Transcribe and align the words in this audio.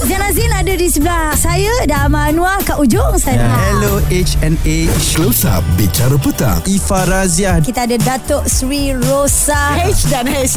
Zain 0.00 0.22
Azin 0.24 0.48
ada 0.48 0.72
di 0.72 0.88
sebelah 0.88 1.36
saya 1.36 1.84
dan 1.84 2.08
Amal 2.08 2.32
Anwar 2.32 2.56
kat 2.64 2.80
ujung 2.80 3.20
sana. 3.20 3.52
Hello 3.68 4.00
HNA 4.08 4.88
Close 5.12 5.44
Up 5.44 5.60
Bicara 5.76 6.16
Petang. 6.16 6.64
Ifa 6.64 7.04
Razia 7.04 7.60
Kita 7.60 7.84
ada 7.84 8.00
Datuk 8.00 8.48
Sri 8.48 8.96
Rosa. 8.96 9.76
H 9.76 10.08
dan 10.08 10.24
H. 10.24 10.56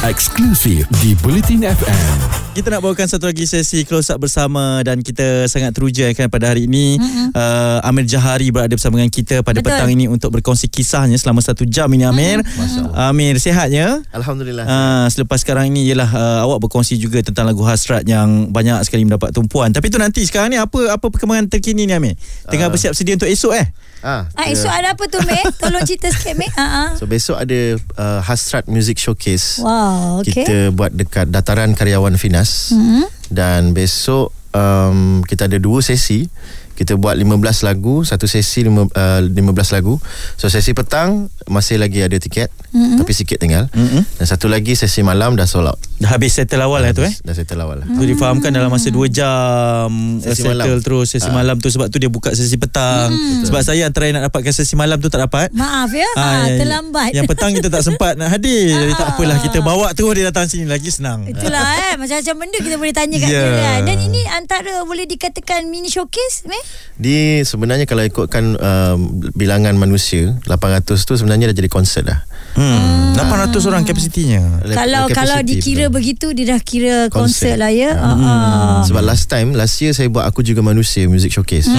Eksklusif 0.00 0.88
di 1.04 1.12
Bulletin 1.20 1.60
FM 1.60 2.16
Kita 2.56 2.72
nak 2.72 2.80
bawakan 2.80 3.04
satu 3.04 3.28
lagi 3.28 3.44
sesi 3.44 3.84
close 3.84 4.08
up 4.08 4.16
bersama 4.16 4.80
dan 4.80 5.04
kita 5.04 5.44
sangat 5.44 5.76
teruja 5.76 6.08
kan 6.16 6.32
pada 6.32 6.48
hari 6.48 6.64
ini 6.64 6.96
mm-hmm. 6.96 7.36
uh, 7.36 7.84
Amir 7.84 8.08
Jahari 8.08 8.48
berada 8.48 8.72
bersama 8.72 8.96
dengan 8.96 9.12
kita 9.12 9.44
pada 9.44 9.60
Betul. 9.60 9.76
petang 9.76 9.92
ini 9.92 10.08
untuk 10.08 10.32
berkongsi 10.32 10.72
kisahnya 10.72 11.20
selama 11.20 11.44
satu 11.44 11.68
jam 11.68 11.86
ini 11.92 12.08
Amir. 12.08 12.40
Masya-Allah. 12.40 13.12
Amir 13.12 13.36
sihatnya? 13.36 14.00
Alhamdulillah. 14.10 14.64
Uh, 14.64 15.06
selepas 15.12 15.44
sekarang 15.44 15.68
ini 15.68 15.92
ialah 15.92 16.10
uh, 16.10 16.38
awak 16.48 16.64
berkongsi 16.64 16.96
juga 16.96 17.20
tentang 17.20 17.44
lagu 17.44 17.60
hasrat 17.62 18.02
yang 18.08 18.48
banyak 18.48 18.80
sekali 18.82 19.04
mendapat 19.04 19.30
tumpuan. 19.30 19.68
Tapi 19.70 19.92
tu 19.92 20.00
nanti 20.00 20.24
sekarang 20.24 20.48
ni 20.50 20.58
apa 20.58 20.96
apa 20.96 21.06
perkembangan 21.06 21.46
terkini 21.46 21.84
ni 21.84 21.92
Amir? 21.92 22.16
Tengah 22.48 22.66
Ah. 22.66 22.72
bersiap 22.72 22.96
sedia 22.96 23.14
untuk 23.14 23.28
esok 23.28 23.52
eh? 23.52 23.68
ah, 24.02 24.26
Ah, 24.32 24.48
kita- 24.48 24.58
esok 24.58 24.72
ada 24.72 24.88
apa 24.96 25.04
tu, 25.06 25.18
Mek? 25.22 25.44
Tolong 25.54 25.84
cerita 25.84 26.08
sikit, 26.10 26.34
Mek. 26.34 26.50
Ah, 26.60 26.66
ah. 26.66 26.88
So 26.98 27.06
besok 27.06 27.38
ada 27.38 27.58
uh, 27.94 28.20
Hasrat 28.26 28.66
Music 28.66 28.98
Showcase. 28.98 29.62
Wow, 29.62 29.89
okey. 30.20 30.32
Kita 30.44 30.56
buat 30.74 30.92
dekat 30.94 31.30
Dataran 31.30 31.74
Karyawan 31.74 32.16
Finas. 32.16 32.72
Hmm. 32.74 33.06
Dan 33.30 33.76
besok 33.76 34.34
um, 34.54 35.22
kita 35.26 35.46
ada 35.46 35.58
dua 35.58 35.80
sesi. 35.80 36.26
Kita 36.80 36.96
buat 36.96 37.12
15 37.12 37.60
lagu, 37.68 38.08
satu 38.08 38.24
sesi 38.24 38.64
lima, 38.64 38.88
uh, 38.88 39.20
15 39.20 39.36
lagu. 39.76 40.00
So 40.40 40.48
sesi 40.48 40.72
petang 40.72 41.28
masih 41.44 41.76
lagi 41.76 42.00
ada 42.00 42.16
tiket, 42.16 42.48
Mm-mm. 42.72 42.96
tapi 42.96 43.12
sikit 43.12 43.36
tinggal. 43.36 43.68
Mm-mm. 43.76 44.00
Dan 44.00 44.24
satu 44.24 44.48
lagi 44.48 44.72
sesi 44.72 45.04
malam 45.04 45.36
dah 45.36 45.44
sold 45.44 45.68
out. 45.68 45.76
Dah 46.00 46.08
habis 46.10 46.32
settle 46.32 46.64
awal 46.64 46.80
lah 46.80 46.90
tu 46.90 47.04
eh? 47.04 47.12
Dah 47.20 47.36
settle 47.36 47.60
awal 47.60 47.84
lah. 47.84 47.86
Tu 47.86 48.08
difahamkan 48.08 48.48
dalam 48.48 48.66
masa 48.66 48.88
2 48.88 49.04
jam 49.06 49.88
Sesi 50.16 50.40
settle 50.42 50.56
malam. 50.56 50.80
terus 50.80 51.06
sesi 51.06 51.28
Ah. 51.28 51.34
malam 51.34 51.60
tu 51.60 51.68
sebab 51.68 51.86
tu 51.86 52.00
dia 52.00 52.08
buka 52.08 52.32
sesi 52.32 52.56
petang. 52.56 53.12
Sebab 53.44 53.60
saya 53.60 53.84
yang 53.84 53.92
nak 53.92 54.26
dapatkan 54.26 54.48
sesi 54.50 54.74
malam 54.74 54.96
tu 54.96 55.06
tak 55.06 55.20
dapat. 55.22 55.52
Maaf 55.52 55.92
ya, 55.92 56.08
Ah, 56.16 56.24
ah, 56.24 56.32
yang- 56.42 56.56
terlambat. 56.58 57.10
Yang 57.12 57.26
petang 57.28 57.52
kita 57.52 57.68
tak 57.68 57.84
sempat 57.84 58.16
nak 58.16 58.32
hadir. 58.32 58.72
Jadi 58.80 58.92
tak 58.94 59.06
Ah. 59.06 59.12
apalah 59.12 59.38
kita 59.38 59.58
bawa 59.60 59.92
terus 59.92 60.12
dia 60.14 60.24
datang 60.26 60.48
sini 60.48 60.64
lagi 60.64 60.88
senang. 60.88 61.28
Itulah 61.28 61.60
eh 61.84 61.94
Macam-macam 61.94 62.34
benda 62.38 62.58
kita 62.58 62.76
boleh 62.76 62.94
tanya 62.94 63.16
kat 63.18 63.28
Ya. 63.28 63.42
dia 63.42 63.52
kan 63.60 63.80
Dan 63.84 63.96
ini 64.00 64.20
antara 64.26 64.72
boleh 64.82 65.04
dikatakan 65.04 65.68
mini 65.68 65.86
showcase 65.86 66.48
Mek? 66.48 66.64
Di 66.96 67.16
sebenarnya 67.42 67.84
kalau 67.84 68.00
ikutkan 68.02 68.56
um, 68.56 68.98
bilangan 69.32 69.76
manusia 69.76 70.32
800 70.44 70.96
tu 70.98 71.12
sebenarnya 71.14 71.52
dah 71.52 71.56
jadi 71.56 71.68
konsert 71.68 72.06
dah. 72.06 72.24
Hmm, 72.52 73.14
800 73.14 73.62
orang 73.64 73.82
kapasitinya. 73.82 74.42
Kalau 74.66 75.06
capacity, 75.06 75.14
kalau 75.14 75.38
dikira 75.40 75.84
betul. 75.86 75.94
begitu 75.94 76.26
Dia 76.32 76.46
dah 76.48 76.60
kira 76.60 76.96
Konsert. 77.08 77.56
lah 77.56 77.70
ya 77.70 77.92
Hmm. 77.92 78.20
Ah, 78.20 78.26
ah. 78.26 78.80
Sebab 78.82 79.02
last 79.02 79.26
time 79.26 79.52
Last 79.52 79.78
year 79.78 79.90
saya 79.90 80.06
buat 80.06 80.24
Aku 80.24 80.40
juga 80.40 80.58
manusia 80.60 81.06
Music 81.06 81.30
showcase 81.30 81.70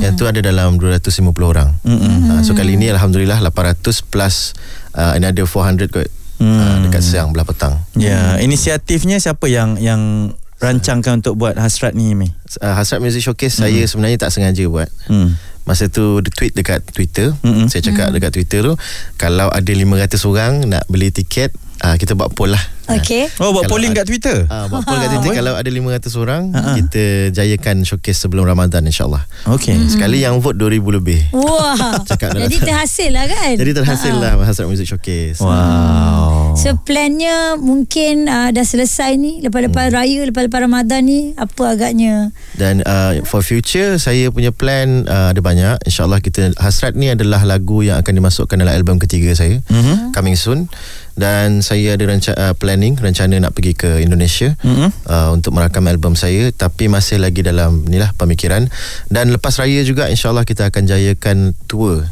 Yang 0.00 0.14
tu 0.14 0.24
ada 0.24 0.40
dalam 0.40 0.76
250 0.76 1.12
orang 1.44 1.76
uh, 1.78 2.40
So 2.40 2.52
kali 2.52 2.74
ni 2.74 2.88
Alhamdulillah 2.88 3.38
800 3.42 3.84
plus 4.02 4.56
uh, 4.92 5.12
Another 5.12 5.44
400 5.44 5.88
kot 5.88 6.08
uh, 6.40 6.76
Dekat 6.82 7.02
siang 7.02 7.30
belah 7.30 7.44
petang 7.44 7.76
Ya, 7.94 8.38
inisiatifnya 8.38 9.18
siapa 9.18 9.44
yang 9.44 9.76
yang 9.76 10.32
rancangkan 10.56 11.20
untuk 11.20 11.36
buat 11.36 11.54
hasrat 11.54 11.92
ni 11.92 12.16
Mi? 12.16 12.32
uh, 12.58 12.74
Hasrat 12.74 12.98
Music 12.98 13.20
Showcase 13.20 13.60
Saya 13.60 13.84
sebenarnya 13.84 14.16
tak 14.18 14.32
sengaja 14.32 14.64
buat 14.66 14.88
Hmm. 15.04 15.36
Masa 15.64 15.88
tu 15.88 16.20
dia 16.20 16.28
tweet 16.28 16.52
dekat 16.52 16.84
Twitter 16.86 17.32
Mm-mm. 17.40 17.66
Saya 17.66 17.80
cakap 17.82 18.08
dekat 18.10 18.30
Twitter 18.30 18.60
tu 18.62 18.74
Kalau 19.14 19.48
ada 19.48 19.64
500 19.66 19.88
orang 20.24 20.52
Nak 20.62 20.84
beli 20.86 21.08
tiket 21.08 21.56
uh, 21.80 21.94
Kita 21.94 22.12
buat 22.12 22.30
poll 22.30 22.52
lah 22.52 22.60
Okey 22.86 23.32
Oh, 23.38 23.48
buat 23.50 23.64
Kalau 23.64 23.72
polling 23.72 23.90
ada- 23.90 23.98
kat 23.98 24.06
Twitter. 24.06 24.36
uh, 24.44 24.68
Buat 24.68 24.84
poll 24.84 24.98
kat 24.98 25.08
Twitter 25.10 25.24
Boleh. 25.26 25.38
Kalau 25.40 25.52
ada 25.56 25.70
500 26.04 26.20
orang 26.20 26.42
Ha-ha. 26.50 26.72
Kita 26.76 27.02
jayakan 27.32 27.76
showcase 27.82 28.18
sebelum 28.18 28.44
Ramadan 28.44 28.84
InsyaAllah 28.84 29.24
Okey. 29.50 29.88
Sekali 29.88 30.20
yang 30.20 30.36
vote 30.38 30.52
2000 30.54 30.84
lebih 30.92 31.20
Wah 31.32 31.96
Cakap 32.04 32.36
Jadi 32.36 32.60
terhasil 32.60 33.08
lah 33.08 33.24
kan 33.24 33.56
Jadi 33.56 33.70
terhasil 33.72 34.12
Ah, 34.12 34.20
ah. 34.22 34.36
lah 34.36 34.44
Hasrat 34.44 34.68
Music 34.68 34.84
Showcase 34.84 35.40
Wow. 35.40 36.43
So 36.54 36.78
plannya 36.78 37.58
mungkin 37.58 38.24
uh, 38.24 38.48
dah 38.48 38.62
selesai 38.62 39.16
ni 39.16 39.42
Lepas-lepas 39.42 39.84
Hmm. 39.84 39.96
raya 39.96 40.20
Lepas-lepas 40.22 40.60
Ramadan 40.60 41.02
ni 41.02 41.20
Apa 41.34 41.74
agaknya 41.74 42.30
Dan 42.52 42.80
uh, 42.80 43.20
for 43.22 43.42
future 43.42 43.98
Saya 43.98 44.30
punya 44.30 44.48
plan 44.48 45.02
uh, 45.04 45.28
Ada 45.28 45.40
banyak 45.40 45.82
InsyaAllah 45.82 46.20
kita 46.20 46.54
Hasrat 46.54 46.94
ni 46.94 47.10
adalah 47.10 47.42
lagu 47.42 47.80
Yang 47.80 48.00
akan 48.00 48.12
dimasukkan 48.14 48.56
dalam 48.56 48.70
album 48.72 48.96
ketiga 48.98 49.34
saya 49.34 49.58
Mhm. 49.66 50.12
Coming 50.12 50.34
soon 50.34 50.70
Dan 51.12 51.58
saya 51.60 51.94
ada 51.94 52.04
renca- 52.06 52.38
uh, 52.38 52.54
planning 52.54 52.94
Rencana 52.94 53.34
nak 53.36 53.52
pergi 53.52 53.74
ke 53.74 53.98
Indonesia 53.98 54.54
Mhm. 54.62 54.88
uh, 55.04 55.28
Untuk 55.30 55.52
merakam 55.52 55.84
album 55.84 56.14
saya 56.14 56.48
Tapi 56.48 56.86
masih 56.86 57.18
lagi 57.18 57.42
dalam 57.42 57.82
Inilah 57.84 58.14
pemikiran 58.14 58.70
Dan 59.06 59.30
lepas 59.30 59.58
raya 59.58 59.82
juga 59.82 60.06
InsyaAllah 60.06 60.42
kita 60.42 60.70
akan 60.70 60.82
jayakan 60.86 61.36
Tour 61.66 62.06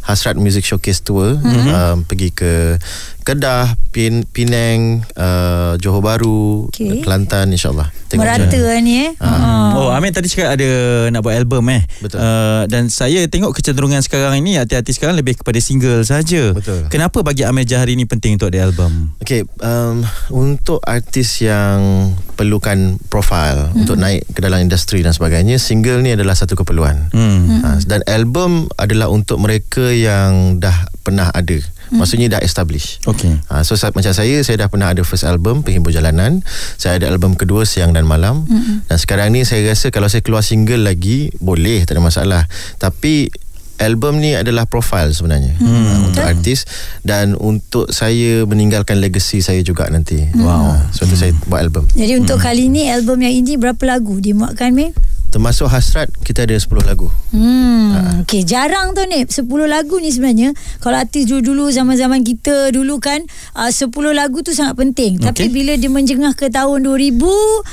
Hasrat 0.00 0.40
Music 0.40 0.64
Showcase 0.64 1.04
Tour 1.04 1.36
mm-hmm. 1.36 1.68
um, 1.68 1.96
Pergi 2.00 2.32
ke 2.32 2.80
Kedah 3.28 3.76
Pin, 3.92 4.24
Penang 4.24 5.04
uh, 5.12 5.76
Johor 5.76 6.00
Bahru 6.00 6.72
Okey. 6.72 7.04
Kelantan 7.04 7.52
InsyaAllah 7.52 7.92
Tengok 8.08 8.24
Merata 8.24 8.48
je. 8.48 8.64
lah 8.64 8.80
ni 8.80 9.04
eh 9.04 9.12
Ah. 9.20 9.76
Oh, 9.76 9.92
Amin 9.92 10.16
tadi 10.16 10.32
cakap 10.32 10.56
ada 10.56 10.70
nak 11.12 11.20
buat 11.20 11.36
album 11.36 11.60
eh. 11.68 11.84
Betul. 12.00 12.18
Uh, 12.24 12.64
dan 12.72 12.88
saya 12.88 13.28
tengok 13.28 13.52
kecenderungan 13.52 14.00
sekarang 14.00 14.40
ini 14.40 14.56
artis-artis 14.56 14.96
sekarang 14.96 15.20
lebih 15.20 15.36
kepada 15.36 15.60
single 15.60 16.00
saja. 16.08 16.56
Betul. 16.56 16.88
Kenapa 16.88 17.20
bagi 17.20 17.44
Amir 17.44 17.68
Jahari 17.68 17.94
ni 18.00 18.08
penting 18.08 18.40
untuk 18.40 18.48
ada 18.48 18.64
album? 18.64 19.12
Okay, 19.20 19.44
um, 19.60 20.02
untuk 20.32 20.80
artis 20.88 21.44
yang 21.44 22.10
perlukan 22.34 22.96
profil 23.12 23.70
hmm. 23.70 23.84
untuk 23.84 24.00
naik 24.00 24.24
ke 24.32 24.40
dalam 24.40 24.64
industri 24.64 25.04
dan 25.04 25.12
sebagainya, 25.12 25.60
single 25.60 26.00
ni 26.00 26.16
adalah 26.16 26.32
satu 26.32 26.56
keperluan. 26.56 27.12
Hmm. 27.12 27.60
Ha, 27.60 27.68
dan 27.84 28.00
album 28.08 28.72
adalah 28.80 29.12
untuk 29.12 29.36
mereka 29.36 29.92
yang 29.92 30.56
dah 30.58 30.88
pernah 31.04 31.28
ada. 31.28 31.60
Maksudnya 31.92 32.38
dah 32.38 32.40
establish. 32.44 33.00
Okey. 33.08 33.38
Ha, 33.48 33.64
so 33.64 33.74
sa- 33.74 33.94
macam 33.94 34.12
saya 34.12 34.40
Saya 34.44 34.64
dah 34.64 34.68
pernah 34.70 34.92
ada 34.92 35.02
first 35.02 35.24
album 35.24 35.66
Penghibur 35.66 35.90
Jalanan 35.90 36.44
Saya 36.76 37.00
ada 37.00 37.10
album 37.10 37.34
kedua 37.34 37.64
Siang 37.64 37.96
dan 37.96 38.04
Malam 38.04 38.44
mm-hmm. 38.44 38.90
Dan 38.90 38.96
sekarang 39.00 39.34
ni 39.34 39.42
saya 39.42 39.66
rasa 39.66 39.90
Kalau 39.90 40.06
saya 40.06 40.20
keluar 40.22 40.44
single 40.44 40.84
lagi 40.84 41.32
Boleh 41.42 41.82
tak 41.88 41.98
ada 41.98 42.02
masalah 42.04 42.42
Tapi 42.76 43.32
Album 43.78 44.18
ni 44.18 44.34
adalah 44.34 44.66
profile 44.66 45.14
sebenarnya 45.14 45.54
hmm. 45.54 45.70
uh, 45.70 45.98
Untuk 46.10 46.24
artis 46.26 46.66
Dan 47.06 47.38
untuk 47.38 47.86
saya 47.94 48.42
Meninggalkan 48.42 48.98
legacy 48.98 49.38
saya 49.38 49.62
juga 49.62 49.86
nanti 49.86 50.18
Wow 50.34 50.74
uh, 50.74 50.78
Sebab 50.90 51.06
tu 51.06 51.16
saya 51.16 51.32
buat 51.46 51.62
album 51.62 51.86
Jadi 51.94 52.18
untuk 52.18 52.42
kali 52.42 52.66
ni 52.66 52.90
Album 52.90 53.22
yang 53.22 53.30
ini 53.30 53.54
Berapa 53.54 53.78
lagu 53.86 54.18
dimuatkan 54.18 54.74
Mek? 54.74 54.98
Termasuk 55.28 55.66
Hasrat 55.66 56.08
Kita 56.18 56.42
ada 56.42 56.52
10 56.52 56.66
lagu 56.82 57.08
Hmm, 57.28 57.92
okay, 58.18 58.40
jarang 58.40 58.92
tu 58.92 59.04
ni 59.04 59.20
10 59.20 59.44
lagu 59.66 59.96
ni 59.96 60.08
sebenarnya 60.08 60.50
Kalau 60.78 60.96
artis 60.96 61.24
dulu-dulu 61.24 61.68
Zaman-zaman 61.68 62.20
kita 62.22 62.68
dulu 62.68 62.96
kan 62.98 63.20
uh, 63.52 63.68
10 63.68 63.84
lagu 64.10 64.40
tu 64.40 64.50
sangat 64.50 64.74
penting 64.74 65.16
okay. 65.18 65.28
Tapi 65.28 65.44
bila 65.50 65.72
dia 65.74 65.88
menjengah 65.88 66.32
ke 66.32 66.48
tahun 66.48 66.82
2000 66.82 67.20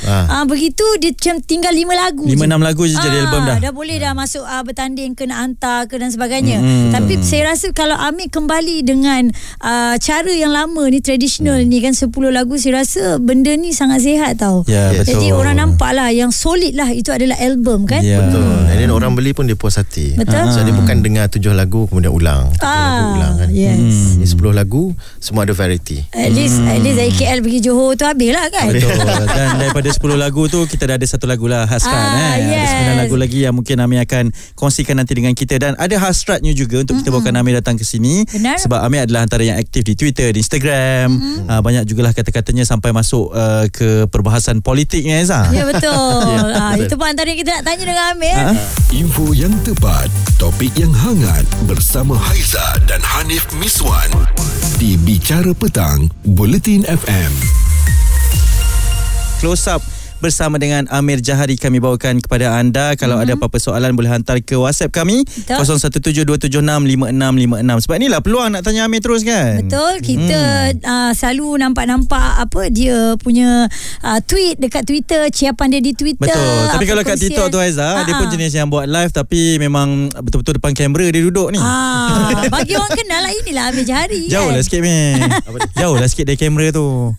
Ah. 0.05 0.27
uh, 0.33 0.45
Begitu 0.45 0.83
dia 0.97 1.09
macam 1.09 1.35
tinggal 1.41 1.71
5 1.71 1.87
lagu 1.93 2.23
Lima, 2.25 2.35
je. 2.37 2.47
enam 2.47 2.61
lagu 2.61 2.83
je 2.83 2.93
jadi 2.93 3.17
album 3.23 3.41
dah. 3.43 3.57
Dah 3.59 3.71
boleh 3.71 3.95
dah 3.95 4.11
masuk 4.11 4.43
uh, 4.43 4.61
bertanding 4.61 5.13
ke 5.13 5.23
nak 5.23 5.39
hantar 5.41 5.85
ke 5.85 5.95
dan 5.95 6.09
sebagainya 6.09 6.57
Hmm. 6.57 6.89
Tapi 6.89 7.19
saya 7.19 7.49
rasa 7.49 7.71
kalau 7.71 7.95
Amir 7.95 8.27
kembali 8.27 8.81
dengan 8.81 9.27
uh, 9.59 9.95
Cara 9.97 10.29
yang 10.29 10.51
lama 10.51 10.83
ni 10.85 10.99
Tradisional 10.99 11.61
ni 11.61 11.79
kan 11.79 11.91
10 11.91 12.09
lagu 12.27 12.55
Saya 12.55 12.81
rasa 12.81 13.03
benda 13.17 13.51
ni 13.53 13.71
sangat 13.71 14.01
sihat 14.01 14.35
tau 14.35 14.63
Ya, 14.65 14.91
Yes. 14.91 15.03
betul. 15.03 15.09
Jadi 15.15 15.27
orang 15.31 15.55
nampak 15.57 15.91
lah 15.91 16.09
Yang 16.09 16.31
solid 16.35 16.73
lah 16.73 16.89
Itu 16.89 17.09
adalah 17.09 17.37
album 17.45 17.85
kan 17.85 18.01
Ya. 18.01 18.19
Betul 18.21 18.65
And 18.65 18.77
then 18.77 18.89
orang 18.89 19.13
beli 19.13 19.31
pun 19.31 19.45
dia 19.45 19.53
puas 19.53 19.77
hati 19.77 20.17
Betul. 20.17 20.49
So 20.49 20.61
dia 20.61 20.73
bukan 20.73 20.99
dengar 20.99 21.29
tujuh 21.29 21.53
lagu 21.53 21.85
Kemudian 21.85 22.09
ulang 22.09 22.49
tujuh 22.51 22.65
lagu 22.65 23.11
ulang 23.15 23.33
kan 23.37 23.49
yes. 23.49 24.19
Hmm. 24.19 24.51
10 24.51 24.51
lagu 24.51 24.83
Semua 25.17 25.43
ada 25.43 25.53
variety 25.53 26.01
At 26.11 26.29
least 26.29 26.57
At 26.59 26.81
least 26.81 26.97
dari 26.97 27.11
KL 27.11 27.39
pergi 27.39 27.59
Johor 27.61 27.93
tu 27.93 28.03
habis 28.03 28.29
lah 28.29 28.49
kan 28.49 28.67
Betul. 28.67 28.97
Dan 29.29 29.47
daripada 29.57 29.89
10 29.89 29.97
lagu 30.17 30.41
tu 30.45 30.59
kita 30.65 30.83
dah 30.85 30.95
ada 30.97 31.05
satu 31.05 31.25
lagu 31.25 31.45
lah 31.45 31.63
hasrat 31.65 31.93
Ah, 31.93 32.35
eh. 32.35 32.51
yes. 32.51 32.69
Ada 32.73 32.91
9 32.97 33.01
lagu 33.05 33.15
lagi 33.15 33.39
yang 33.41 33.53
mungkin 33.53 33.77
Amir 33.77 34.01
akan 34.01 34.29
kongsikan 34.53 34.95
nanti 34.95 35.13
dengan 35.13 35.31
kita 35.31 35.55
dan 35.55 35.75
ada 35.75 35.95
hasratnya 35.95 36.51
juga 36.51 36.81
untuk 36.81 36.97
kita 36.97 37.09
bawakan 37.09 37.37
Amir 37.37 37.55
datang 37.55 37.75
ke 37.75 37.83
sini 37.83 38.23
Benar. 38.25 38.57
sebab 38.57 38.79
Amir 38.81 39.05
adalah 39.05 39.21
antara 39.21 39.43
yang 39.43 39.55
aktif 39.55 39.83
di 39.83 39.93
Twitter, 39.93 40.31
di 40.31 40.39
Instagram. 40.39 41.11
Mm-hmm. 41.11 41.45
Uh, 41.45 41.61
banyak 41.61 41.83
jugalah 41.85 42.11
kata-katanya 42.11 42.63
sampai 42.63 42.89
masuk 42.89 43.29
uh, 43.29 43.67
ke 43.67 44.07
perbahasan 44.07 44.63
politik 44.63 45.03
ni 45.03 45.11
Aiza. 45.11 45.51
Ya 45.51 45.67
betul 45.67 45.91
ha, 46.55 46.73
Itu 46.79 46.95
pun 46.95 47.05
antara 47.05 47.34
yang 47.35 47.43
kita 47.43 47.51
nak 47.59 47.63
tanya 47.67 47.83
dengan 47.83 48.05
Amir. 48.15 48.37
Ha? 48.39 48.51
Info 48.95 49.35
yang 49.35 49.51
tepat 49.67 50.07
Topik 50.39 50.71
yang 50.79 50.95
hangat 50.95 51.43
Bersama 51.67 52.15
Haiza 52.15 52.63
dan 52.87 53.03
Hanif 53.03 53.43
Miswan 53.59 54.07
Di 54.79 54.95
Bicara 54.95 55.51
Petang 55.51 56.07
Bulletin 56.23 56.87
FM 56.87 57.33
Close 59.43 59.67
up 59.67 59.94
bersama 60.25 60.57
dengan 60.57 60.89
Amir 60.89 61.21
Jahari 61.21 61.53
kami 61.53 61.77
bawakan 61.77 62.17
kepada 62.17 62.57
anda. 62.57 62.97
Kalau 62.97 63.21
mm-hmm. 63.21 63.37
ada 63.37 63.37
apa-apa 63.37 63.57
soalan 63.61 63.93
boleh 63.93 64.09
hantar 64.09 64.41
ke 64.41 64.57
WhatsApp 64.57 64.89
kami 64.89 65.21
Betul. 65.21 65.77
0172765656. 66.49 67.85
Sebab 67.85 67.95
inilah 68.01 68.19
peluang 68.25 68.49
nak 68.57 68.65
tanya 68.65 68.89
Amir 68.89 69.05
terus 69.05 69.21
kan. 69.21 69.61
Betul 69.61 70.01
kita 70.01 70.41
hmm. 70.73 70.81
uh, 70.81 71.11
selalu 71.13 71.61
nampak-nampak 71.61 72.41
apa 72.41 72.73
dia 72.73 73.13
punya 73.21 73.69
uh, 74.01 74.19
tweet 74.25 74.57
dekat 74.57 74.81
Twitter, 74.87 75.21
ciapan 75.29 75.77
dia 75.77 75.81
di 75.85 75.93
Twitter. 75.93 76.33
Betul. 76.33 76.73
Tapi 76.73 76.85
kalau 76.89 77.03
kat. 77.05 77.17
TikTok 77.25 77.47
tu 77.47 77.57
Aiza, 77.57 78.05
dia 78.05 78.13
pun 78.17 78.27
jenis 78.29 78.53
yang 78.53 78.67
buat 78.69 78.85
live 78.85 79.09
tapi 79.09 79.57
memang 79.57 80.11
betul-betul 80.13 80.61
depan 80.61 80.77
kamera 80.77 81.09
dia 81.09 81.21
duduk 81.25 81.49
ni. 81.49 81.59
Ah, 81.61 82.45
bagi 82.49 82.77
orang 82.77 82.93
kenal 82.93 83.21
lah 83.23 83.33
inilah 83.33 83.65
Amir 83.73 83.85
Jahari 83.87 84.29
Jauh 84.29 84.49
kan. 84.49 84.55
lah 84.57 84.63
sikit 84.63 84.81
Mir. 84.81 85.21
Jauh 85.81 85.95
lah 85.97 86.07
sikit 86.09 86.25
dari 86.29 86.37
kamera 86.37 86.69
tu. 86.73 87.13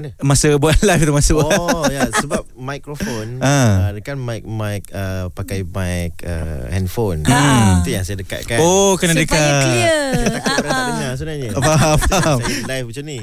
Mana? 0.00 0.16
Masa 0.18 0.56
buat 0.56 0.80
live 0.88 1.02
tu 1.02 1.12
masa. 1.12 1.36
Oh 1.36 1.84
ya 1.86 2.08
sebab 2.10 2.48
mikrofon 2.54 3.36
Ah. 3.44 3.84
uh, 3.84 3.88
dia 3.92 4.02
kan 4.02 4.16
mic 4.16 4.42
mic 4.42 4.88
uh, 4.90 5.28
pakai 5.28 5.60
mic 5.60 6.16
uh, 6.22 6.64
handphone. 6.68 7.20
Ah. 7.24 7.80
Itu 7.80 7.92
yang 7.92 8.00
saya 8.00 8.16
dekatkan. 8.16 8.56
Oh, 8.58 8.96
kena 8.96 9.12
Supaya 9.12 9.28
dekat. 9.28 9.62
clear. 9.62 9.98
Saya 10.10 10.30
takut 10.32 10.56
orang 10.58 10.72
tak 10.72 10.86
dengar 10.90 11.12
sebenarnya. 11.14 11.48
Faham, 11.54 11.96
faham. 12.02 12.38
Saya 12.40 12.64
live 12.66 12.86
macam 12.88 13.04
ni. 13.04 13.18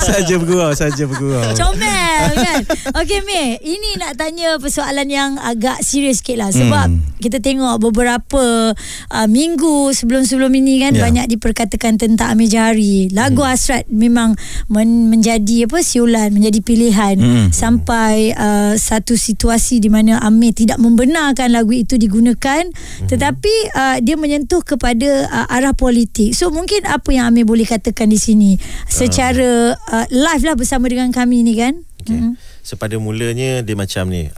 saja 0.00 0.34
bergurau, 0.36 0.70
saja 0.72 1.02
bergurau. 1.04 1.42
Comel 1.52 2.24
kan 2.34 2.60
Okay 2.94 3.20
Mir 3.20 3.58
Ini 3.58 3.98
nak 3.98 4.14
tanya 4.14 4.56
persoalan 4.56 5.04
yang 5.06 5.36
agak 5.36 5.82
serius 5.82 6.20
sikit 6.20 6.38
lah 6.38 6.50
Sebab 6.50 6.86
Hmm. 6.86 7.00
kita 7.16 7.38
tengok 7.38 7.80
beberapa 7.80 8.72
uh, 9.08 9.26
minggu 9.26 9.90
sebelum-sebelum 9.90 10.52
ini 10.54 10.78
kan 10.78 10.92
Ya. 10.94 11.02
Banyak 11.02 11.26
diperkatakan 11.28 11.96
tentang 11.96 12.30
Amir 12.30 12.46
Jahari 12.46 13.08
Lagu 13.10 13.40
Hmm. 13.40 13.50
Hasrat 13.50 13.84
memang 13.88 14.36
men- 14.66 15.08
menjadi 15.08 15.63
apa 15.66 15.78
siulan 15.80 16.30
Menjadi 16.30 16.60
pilihan 16.60 17.16
Hmm. 17.16 17.48
Sampai 17.54 18.34
uh, 18.34 18.74
satu 18.76 19.16
situasi 19.16 19.80
di 19.80 19.88
mana 19.88 20.20
Amir 20.20 20.52
tidak 20.52 20.76
membenarkan 20.80 21.50
lagu 21.52 21.72
itu 21.72 21.96
digunakan 21.96 22.64
Hmm. 22.64 23.08
Tetapi 23.08 23.54
uh, 23.74 23.96
dia 24.04 24.16
menyentuh 24.18 24.60
kepada 24.62 25.26
uh, 25.30 25.46
arah 25.48 25.72
politik 25.72 26.36
So 26.36 26.50
mungkin 26.52 26.84
apa 26.84 27.10
yang 27.10 27.32
Amir 27.32 27.48
boleh 27.48 27.64
katakan 27.64 28.10
di 28.10 28.18
sini 28.20 28.56
Secara 28.86 29.74
uh, 29.74 30.06
live 30.12 30.44
lah 30.44 30.54
bersama 30.54 30.86
dengan 30.86 31.10
kami 31.10 31.42
ni 31.42 31.56
kan 31.56 31.74
Okay. 32.04 32.20
Mhm. 32.20 32.36
So 32.60 32.76
pada 32.76 33.00
mulanya 33.00 33.64
dia 33.64 33.72
macam 33.72 34.12
ni. 34.12 34.28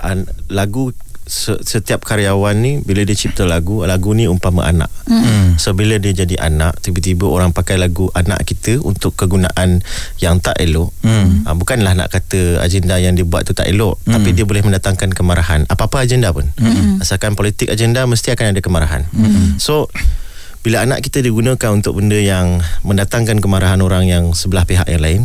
Lagu 0.46 0.94
setiap 1.26 2.06
karyawan 2.06 2.54
ni 2.54 2.78
bila 2.86 3.02
dia 3.02 3.18
cipta 3.18 3.42
lagu, 3.42 3.82
lagu 3.82 4.14
ni 4.14 4.30
umpama 4.30 4.62
anak. 4.62 4.86
Hmm. 5.10 5.58
So 5.58 5.74
bila 5.74 5.98
dia 5.98 6.14
jadi 6.14 6.38
anak, 6.38 6.78
tiba-tiba 6.86 7.26
orang 7.26 7.50
pakai 7.50 7.74
lagu 7.82 8.06
anak 8.14 8.46
kita 8.46 8.78
untuk 8.78 9.18
kegunaan 9.18 9.82
yang 10.22 10.38
tak 10.38 10.54
elok. 10.62 10.94
Hmm. 11.02 11.42
Ha, 11.42 11.58
bukanlah 11.58 11.98
nak 11.98 12.14
kata 12.14 12.62
agenda 12.62 12.94
yang 13.02 13.18
dia 13.18 13.26
buat 13.26 13.42
tu 13.42 13.58
tak 13.58 13.66
elok, 13.66 13.98
hmm. 14.06 14.14
tapi 14.14 14.38
dia 14.38 14.46
boleh 14.46 14.62
mendatangkan 14.62 15.10
kemarahan. 15.18 15.66
Apa-apa 15.66 16.06
agenda 16.06 16.30
pun. 16.30 16.46
Hmm. 16.62 17.02
Asalkan 17.02 17.34
politik 17.34 17.74
agenda 17.74 18.06
mesti 18.06 18.30
akan 18.30 18.54
ada 18.54 18.62
kemarahan. 18.62 19.02
Hmm. 19.10 19.58
So 19.58 19.90
bila 20.62 20.86
anak 20.86 21.02
kita 21.02 21.26
digunakan 21.26 21.74
untuk 21.74 21.98
benda 21.98 22.18
yang 22.18 22.62
mendatangkan 22.86 23.42
kemarahan 23.42 23.82
orang 23.82 24.06
yang 24.06 24.30
sebelah 24.30 24.62
pihak 24.62 24.86
yang 24.86 25.02
lain, 25.02 25.22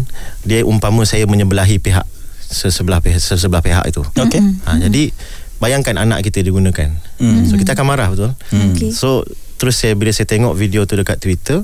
dia 0.49 0.65
umpama 0.65 1.05
saya 1.05 1.29
menyebelahi 1.29 1.77
pihak 1.77 2.09
sesebelah 2.51 2.99
pihak 2.99 3.21
sesebelah 3.21 3.61
pihak 3.61 3.85
itu. 3.85 4.01
Okey. 4.01 4.41
Ha, 4.65 4.81
jadi 4.81 5.13
bayangkan 5.61 6.01
anak 6.01 6.25
kita 6.25 6.41
digunakan. 6.41 6.89
Hmm. 7.21 7.45
So 7.45 7.55
kita 7.55 7.77
akan 7.77 7.85
marah 7.85 8.09
betul. 8.09 8.33
Hmm. 8.49 8.73
Okey. 8.73 8.89
So 8.89 9.21
terus 9.61 9.77
saya 9.77 9.93
bila 9.93 10.09
saya 10.09 10.25
tengok 10.25 10.57
video 10.57 10.89
tu 10.89 10.97
dekat 10.97 11.21
Twitter, 11.21 11.61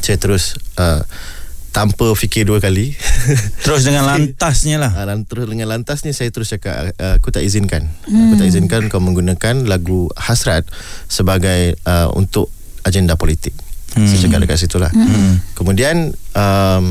saya 0.00 0.16
terus 0.16 0.56
uh, 0.80 1.04
tanpa 1.74 2.06
fikir 2.14 2.46
dua 2.46 2.62
kali 2.62 2.94
Terus 3.66 3.82
dengan 3.82 4.06
lantasnya 4.06 4.78
lah. 4.78 4.94
Ah, 4.94 5.04
lan- 5.10 5.26
terus 5.26 5.50
dengan 5.50 5.66
lantas 5.66 6.06
ni 6.06 6.14
saya 6.14 6.30
terus 6.30 6.48
cakap 6.48 6.94
uh, 6.96 7.20
aku 7.20 7.28
tak 7.34 7.44
izinkan. 7.44 7.90
Hmm. 8.08 8.30
Aku 8.32 8.34
tak 8.40 8.48
izinkan 8.48 8.88
kau 8.88 9.02
menggunakan 9.04 9.66
lagu 9.68 10.08
Hasrat 10.16 10.64
sebagai 11.10 11.76
uh, 11.84 12.08
untuk 12.14 12.48
agenda 12.86 13.18
politik. 13.20 13.52
Hmm. 13.92 14.06
Saya 14.06 14.26
cakap 14.26 14.38
dekat 14.46 14.58
situ 14.64 14.78
lah. 14.78 14.90
Hmm. 14.94 15.42
Kemudian 15.58 16.14
um, 16.34 16.86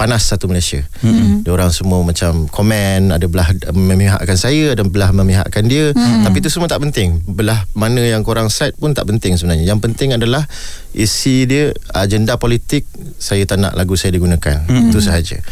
panas 0.00 0.32
satu 0.32 0.48
Malaysia. 0.48 0.80
Hmm. 1.04 1.44
Dia 1.44 1.52
orang 1.52 1.68
semua 1.76 2.00
macam 2.00 2.48
komen, 2.48 3.12
ada 3.12 3.28
belah 3.28 3.52
memihakkan 3.76 4.32
saya, 4.32 4.72
ada 4.72 4.80
belah 4.80 5.12
memihakkan 5.12 5.68
dia. 5.68 5.92
Hmm. 5.92 6.24
Tapi 6.24 6.40
itu 6.40 6.48
semua 6.48 6.72
tak 6.72 6.80
penting. 6.80 7.20
Belah 7.28 7.68
mana 7.76 8.00
yang 8.00 8.24
korang 8.24 8.48
side 8.48 8.72
pun 8.80 8.96
tak 8.96 9.04
penting 9.04 9.36
sebenarnya. 9.36 9.68
Yang 9.68 9.84
penting 9.84 10.16
adalah 10.16 10.48
isi 10.96 11.44
dia 11.44 11.76
agenda 11.92 12.40
politik 12.40 12.88
saya 13.20 13.44
tak 13.44 13.60
nak 13.60 13.76
lagu 13.76 13.92
saya 13.92 14.16
digunakan. 14.16 14.64
Hmm. 14.64 14.88
Itu 14.88 15.04
sahaja. 15.04 15.44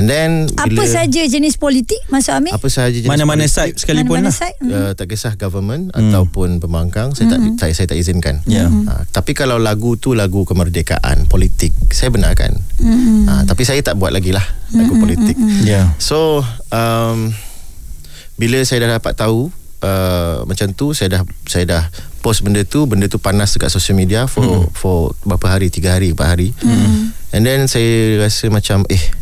And 0.00 0.08
then 0.08 0.48
Apa 0.56 0.72
bila 0.72 0.88
saja 0.88 1.22
jenis 1.28 1.60
politik 1.60 2.00
Masuk 2.08 2.32
Amir? 2.32 2.56
apa 2.56 2.64
sahaja 2.72 2.96
jenis 2.96 3.12
Mana-mana 3.12 3.44
politik, 3.44 3.52
side 3.52 3.76
sekalipun 3.76 4.24
Mana-mana 4.24 4.32
lah. 4.32 4.40
side? 4.40 4.56
Hmm. 4.64 4.72
Uh, 4.72 4.92
tak 4.96 5.06
kisah 5.12 5.36
government 5.36 5.92
hmm. 5.92 6.00
ataupun 6.00 6.56
pembangkang 6.56 7.12
saya 7.12 7.36
tak 7.36 7.40
saya, 7.60 7.72
saya 7.76 7.86
tak 7.92 8.00
izinkan. 8.00 8.40
Ya. 8.48 8.64
Uh, 8.64 9.04
tapi 9.12 9.36
kalau 9.36 9.60
lagu 9.60 10.00
tu 10.00 10.16
lagu 10.16 10.48
kemerdekaan 10.48 11.28
politik 11.28 11.76
saya 11.92 12.08
benarkan. 12.08 12.56
Hmm. 12.80 13.28
Uh, 13.28 13.42
tapi 13.44 13.68
saya 13.68 13.84
tak 13.84 14.00
buat 14.00 14.08
lagi 14.08 14.32
lah 14.32 14.42
lagu 14.72 14.96
politik. 14.96 15.36
Ya. 15.68 15.92
So 16.00 16.40
um, 16.72 17.36
bila 18.40 18.64
saya 18.64 18.88
dah 18.88 18.96
dapat 18.96 19.12
tahu 19.20 19.52
uh, 19.84 20.48
macam 20.48 20.72
tu 20.72 20.96
saya 20.96 21.20
dah 21.20 21.22
saya 21.44 21.68
dah 21.68 21.82
post 22.24 22.40
benda 22.40 22.64
tu 22.64 22.88
benda 22.88 23.04
tu 23.04 23.20
panas 23.20 23.52
dekat 23.52 23.68
social 23.68 24.00
media 24.00 24.24
for 24.24 24.44
hmm. 24.44 24.72
for 24.72 25.12
berapa 25.28 25.60
hari 25.60 25.68
tiga 25.68 25.96
hari 25.96 26.16
empat 26.16 26.28
hari 26.36 26.48
hmm. 26.56 27.12
and 27.36 27.42
then 27.44 27.68
saya 27.68 28.24
rasa 28.24 28.48
macam 28.48 28.88
eh 28.88 29.19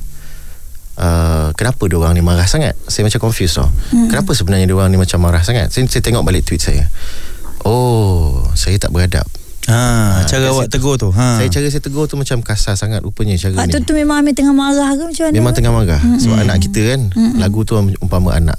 Uh, 0.99 1.55
kenapa 1.55 1.87
dia 1.87 1.95
orang 1.95 2.11
ni 2.11 2.27
marah 2.27 2.51
sangat 2.51 2.75
saya 2.91 3.07
macam 3.07 3.31
confused 3.31 3.55
tau 3.55 3.71
hmm. 3.71 4.11
kenapa 4.11 4.35
sebenarnya 4.35 4.67
dia 4.67 4.75
orang 4.75 4.91
ni 4.91 4.99
macam 4.99 5.23
marah 5.23 5.47
sangat 5.47 5.71
saya, 5.71 5.87
saya 5.87 6.03
tengok 6.03 6.27
balik 6.27 6.43
tweet 6.43 6.59
saya 6.59 6.91
oh 7.63 8.43
saya 8.59 8.83
tak 8.83 8.91
beradab 8.91 9.23
Ha, 9.69 10.25
cara 10.25 10.49
kat 10.49 10.53
awak 10.57 10.73
tegur 10.73 10.97
tu. 10.97 11.13
Ha. 11.13 11.37
saya 11.37 11.49
cara 11.53 11.69
saya 11.69 11.85
tegur 11.85 12.09
tu 12.09 12.17
macam 12.17 12.41
kasar 12.41 12.73
sangat 12.73 13.05
rupanya 13.05 13.37
cara 13.37 13.53
Waktu 13.53 13.85
ni 13.85 13.85
tu 13.85 13.93
memang 13.93 14.25
Amir 14.25 14.33
tengah 14.33 14.57
marah 14.57 14.97
ke 14.97 15.05
macam 15.05 15.25
mana? 15.29 15.35
Memang 15.37 15.53
tengah 15.53 15.73
marah 15.77 16.01
mm-hmm. 16.01 16.21
Sebab 16.25 16.37
anak 16.41 16.57
kita 16.65 16.81
kan 16.89 17.01
mm-hmm. 17.13 17.37
Lagu 17.37 17.61
tu 17.69 17.77
umpama 17.77 18.33
anak 18.33 18.57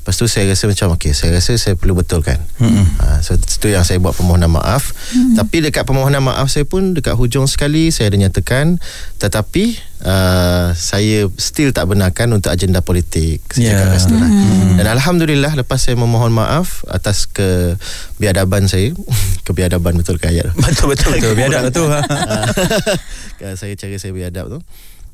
Lepas 0.00 0.16
tu 0.16 0.24
saya 0.24 0.48
rasa 0.48 0.64
macam 0.64 0.96
Okay 0.96 1.12
saya 1.12 1.36
rasa 1.36 1.52
saya 1.60 1.76
perlu 1.76 1.92
betulkan 1.92 2.40
mm-hmm. 2.56 2.84
ha, 3.04 3.20
So 3.20 3.36
itu 3.36 3.68
yang 3.68 3.84
saya 3.84 4.00
buat 4.00 4.16
permohonan 4.16 4.48
maaf 4.48 4.96
mm-hmm. 4.96 5.36
Tapi 5.36 5.56
dekat 5.60 5.84
permohonan 5.84 6.24
maaf 6.24 6.48
saya 6.48 6.64
pun 6.64 6.96
Dekat 6.96 7.20
hujung 7.20 7.44
sekali 7.44 7.92
Saya 7.92 8.08
ada 8.08 8.16
nyatakan 8.16 8.80
Tetapi 9.20 9.76
uh, 10.08 10.72
Saya 10.72 11.28
still 11.36 11.76
tak 11.76 11.84
benarkan 11.92 12.32
Untuk 12.32 12.48
agenda 12.48 12.80
politik 12.80 13.44
Saya 13.52 13.60
Yeah. 13.60 13.76
cakap 13.76 13.88
kat 13.92 14.00
situ 14.00 14.16
lah 14.16 14.30
mm-hmm. 14.32 14.76
Dan 14.80 14.86
Alhamdulillah 14.88 15.52
Lepas 15.52 15.84
saya 15.84 16.00
memohon 16.00 16.32
maaf 16.32 16.80
Atas 16.88 17.28
kebiadaban 17.28 18.72
saya 18.72 18.96
Kebiadaban 19.46 20.00
betul 20.00 20.16
ke 20.16 20.32
ayat 20.32 20.48
tu? 20.48 20.54
Betul 20.64 20.86
betul 20.96 21.10
betul. 21.18 21.32
Biadab 21.36 21.74
tu. 21.74 21.84
Ha. 21.90 22.00
saya 23.60 23.74
cara 23.76 23.96
saya 23.98 24.12
beradab 24.16 24.46
tu 24.48 24.58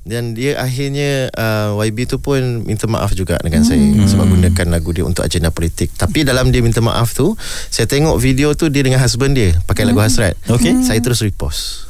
dan 0.06 0.38
dia 0.38 0.54
akhirnya 0.54 1.34
uh, 1.34 1.74
YB 1.82 2.06
tu 2.06 2.22
pun 2.22 2.62
minta 2.62 2.86
maaf 2.86 3.10
juga 3.18 3.42
dengan 3.42 3.66
hmm. 3.66 3.68
saya 3.68 3.86
sebab 4.06 4.26
gunakan 4.30 4.66
lagu 4.70 4.94
dia 4.94 5.02
untuk 5.02 5.26
agenda 5.26 5.50
politik. 5.50 5.90
Tapi 5.98 6.22
dalam 6.22 6.54
dia 6.54 6.62
minta 6.62 6.78
maaf 6.78 7.10
tu 7.10 7.34
saya 7.68 7.90
tengok 7.90 8.14
video 8.22 8.54
tu 8.54 8.70
dia 8.70 8.86
dengan 8.86 9.02
husband 9.02 9.34
dia 9.34 9.58
pakai 9.66 9.82
lagu 9.82 9.98
hasrat. 9.98 10.38
Okey. 10.46 10.86
saya 10.86 11.02
terus 11.02 11.26
repost 11.26 11.85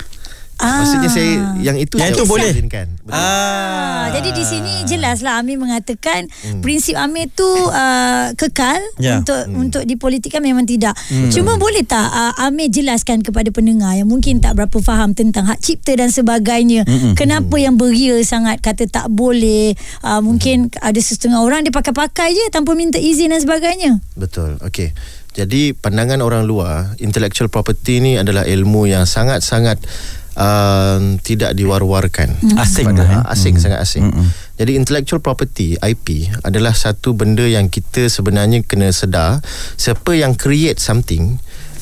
Ah. 0.57 0.81
maksudnya 0.81 1.11
saya 1.13 1.53
yang 1.61 1.77
itu 1.77 2.01
Yang 2.01 2.17
saya 2.17 2.17
itu 2.17 2.25
boleh? 2.25 2.49
izinkan. 2.49 2.87
Betul. 3.05 3.13
Ah, 3.13 4.09
jadi 4.09 4.31
di 4.33 4.45
sini 4.45 4.73
jelaslah 4.89 5.45
Amir 5.45 5.61
mengatakan 5.61 6.33
hmm. 6.33 6.65
prinsip 6.65 6.97
Amir 6.97 7.29
tu 7.29 7.45
uh, 7.45 8.33
kekal 8.33 8.81
Ya. 8.97 9.21
untuk 9.21 9.37
hmm. 9.37 9.61
untuk 9.61 9.83
dipolitikkan 9.85 10.41
memang 10.41 10.65
tidak. 10.65 10.97
Hmm. 11.13 11.29
Cuma 11.29 11.61
boleh 11.61 11.85
tak 11.85 12.09
uh, 12.09 12.33
Amir 12.41 12.73
jelaskan 12.73 13.21
kepada 13.21 13.53
pendengar 13.53 14.01
yang 14.01 14.09
mungkin 14.09 14.41
tak 14.41 14.57
berapa 14.57 14.81
faham 14.81 15.13
tentang 15.13 15.45
hak 15.45 15.61
cipta 15.61 15.93
dan 15.93 16.09
sebagainya. 16.09 16.89
Hmm. 16.89 17.13
Kenapa 17.13 17.61
yang 17.61 17.77
beria 17.77 18.17
sangat 18.25 18.65
kata 18.65 18.89
tak 18.89 19.13
boleh? 19.13 19.77
Uh, 20.01 20.25
mungkin 20.25 20.73
ada 20.81 20.97
setengah 20.97 21.45
orang 21.45 21.69
dia 21.69 21.73
pakai-pakai 21.75 22.33
je 22.33 22.45
tanpa 22.49 22.73
minta 22.73 22.97
izin 22.97 23.37
dan 23.37 23.45
sebagainya. 23.45 24.01
Betul. 24.17 24.57
Okey. 24.65 24.97
Jadi 25.37 25.77
pandangan 25.77 26.25
orang 26.25 26.49
luar, 26.49 26.97
intellectual 26.97 27.53
property 27.53 28.01
ni 28.01 28.13
adalah 28.17 28.49
ilmu 28.49 28.89
yang 28.89 29.05
sangat-sangat 29.05 29.77
uh, 30.37 31.19
tidak 31.25 31.57
diwar-warkan. 31.57 32.37
Asing 32.61 32.93
Pada- 32.93 33.03
lah, 33.03 33.09
eh? 33.27 33.33
Asing, 33.33 33.57
sangat 33.59 33.83
asing. 33.83 34.13
Jadi 34.57 34.77
intellectual 34.77 35.21
property, 35.21 35.77
IP 35.81 36.33
adalah 36.45 36.73
satu 36.73 37.13
benda 37.13 37.45
yang 37.45 37.69
kita 37.69 38.09
sebenarnya 38.09 38.65
kena 38.65 38.89
sedar 38.93 39.45
siapa 39.77 40.17
yang 40.17 40.33
create 40.33 40.81
something 40.81 41.37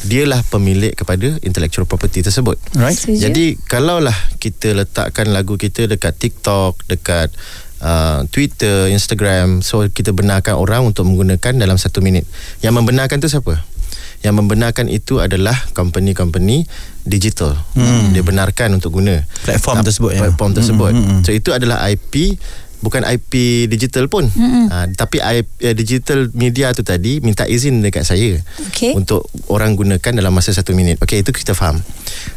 dialah 0.05 0.45
pemilik 0.53 0.93
kepada 0.93 1.41
intellectual 1.41 1.89
property 1.89 2.21
tersebut. 2.21 2.61
Right. 2.77 2.95
Setuju? 2.95 3.31
Jadi 3.31 3.45
kalaulah 3.57 4.15
kita 4.37 4.77
letakkan 4.77 5.33
lagu 5.33 5.57
kita 5.57 5.89
dekat 5.89 6.13
TikTok, 6.21 6.85
dekat 6.85 7.33
uh, 7.81 8.29
Twitter, 8.29 8.93
Instagram, 8.93 9.65
so 9.65 9.81
kita 9.89 10.13
benarkan 10.13 10.61
orang 10.61 10.85
untuk 10.85 11.09
menggunakan 11.09 11.57
dalam 11.57 11.81
satu 11.81 12.05
minit. 12.05 12.29
Yang 12.61 12.85
membenarkan 12.85 13.17
tu 13.19 13.33
siapa? 13.33 13.65
Yang 14.25 14.35
membenarkan 14.41 14.89
itu 14.89 15.21
adalah 15.21 15.53
company-company 15.77 16.65
digital. 17.05 17.61
Hmm. 17.77 18.17
Dia 18.17 18.25
benarkan 18.25 18.73
untuk 18.73 18.97
guna 18.97 19.21
Platform 19.45 19.85
tersebut, 19.85 20.11
ya. 20.17 20.21
Platform 20.25 20.53
tersebut. 20.57 20.93
Hmm, 20.97 21.05
hmm, 21.05 21.15
hmm. 21.21 21.25
So 21.29 21.31
itu 21.37 21.53
adalah 21.53 21.85
IP 21.93 22.41
bukan 22.85 23.01
IP 23.09 23.65
digital 23.73 24.13
pun 24.13 24.29
uh, 24.29 24.87
tapi 24.93 25.25
IP, 25.25 25.49
uh, 25.65 25.73
digital 25.73 26.29
media 26.37 26.77
tu 26.77 26.85
tadi 26.85 27.25
minta 27.25 27.49
izin 27.49 27.81
dekat 27.81 28.05
saya 28.05 28.37
Okey. 28.69 28.93
untuk 28.93 29.25
orang 29.49 29.73
gunakan 29.73 30.13
dalam 30.13 30.29
masa 30.37 30.53
satu 30.53 30.77
minit 30.77 31.01
okey 31.01 31.25
itu 31.25 31.33
kita 31.33 31.57
faham 31.57 31.81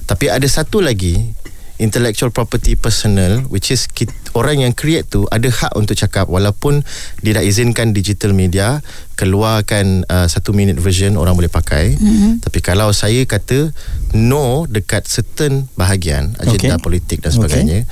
tapi 0.08 0.32
ada 0.32 0.48
satu 0.48 0.80
lagi 0.80 1.36
intellectual 1.78 2.30
property 2.30 2.74
personal 2.74 3.46
which 3.48 3.70
is 3.70 3.86
kit, 3.88 4.10
orang 4.34 4.60
yang 4.60 4.72
create 4.72 5.06
tu 5.06 5.26
ada 5.28 5.46
hak 5.46 5.74
untuk 5.74 5.94
cakap 5.94 6.26
walaupun 6.26 6.82
dia 7.20 7.34
dah 7.34 7.44
izinkan 7.44 7.92
digital 7.92 8.32
media 8.32 8.82
keluarkan 9.14 10.06
uh, 10.06 10.26
satu 10.26 10.52
minute 10.52 10.78
version 10.78 11.14
orang 11.14 11.34
boleh 11.34 11.48
pakai 11.48 11.94
mm-hmm. 11.94 12.32
tapi 12.40 12.60
kalau 12.60 12.90
saya 12.92 13.22
kata 13.24 13.70
no 14.14 14.66
dekat 14.66 15.04
certain 15.04 15.66
bahagian 15.74 16.34
agenda 16.38 16.56
Okay. 16.70 16.84
politik 16.84 17.20
dan 17.20 17.30
sebagainya 17.30 17.86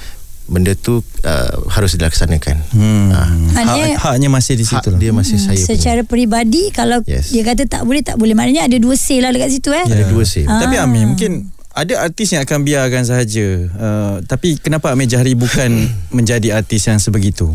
benda 0.46 0.74
tu 0.74 1.00
uh, 1.00 1.54
harus 1.68 1.94
dilaksanakan 1.94 2.62
Hmm. 2.70 3.10
Ah. 3.10 3.26
Maknanya- 3.52 3.98
Hak, 3.98 4.14
haknya 4.14 4.30
masih 4.30 4.54
di 4.54 4.62
hak 4.62 4.78
situ 4.78 4.90
lah. 4.92 5.00
dia 5.00 5.12
masih 5.12 5.36
Hmm, 5.36 5.46
saya 5.48 5.58
punya. 5.58 5.70
Secara 5.72 6.02
peribadi 6.02 6.64
kalau 6.70 7.02
Yes. 7.04 7.30
dia 7.30 7.42
kata 7.42 7.66
tak 7.66 7.82
boleh 7.82 8.02
tak 8.02 8.16
boleh 8.16 8.34
maknanya 8.34 8.66
ada 8.66 8.78
dua 8.78 8.94
say 8.94 9.18
lah 9.18 9.30
dekat 9.30 9.50
situ 9.52 9.70
eh. 9.72 9.82
ada 9.84 10.06
dua 10.06 10.22
say 10.22 10.44
Tapi 10.44 10.76
Amir 10.76 11.06
mungkin 11.08 11.50
ada 11.76 12.00
artis 12.00 12.32
yang 12.32 12.48
akan 12.48 12.64
biarkan 12.64 13.04
sahaja. 13.04 13.68
Uh, 13.76 14.16
tapi 14.26 14.56
kenapa 14.56 14.96
Amir 14.96 15.12
Jahari 15.12 15.36
bukan 15.36 15.92
menjadi 16.18 16.56
artis 16.56 16.88
yang 16.88 16.98
sebegitu? 16.98 17.52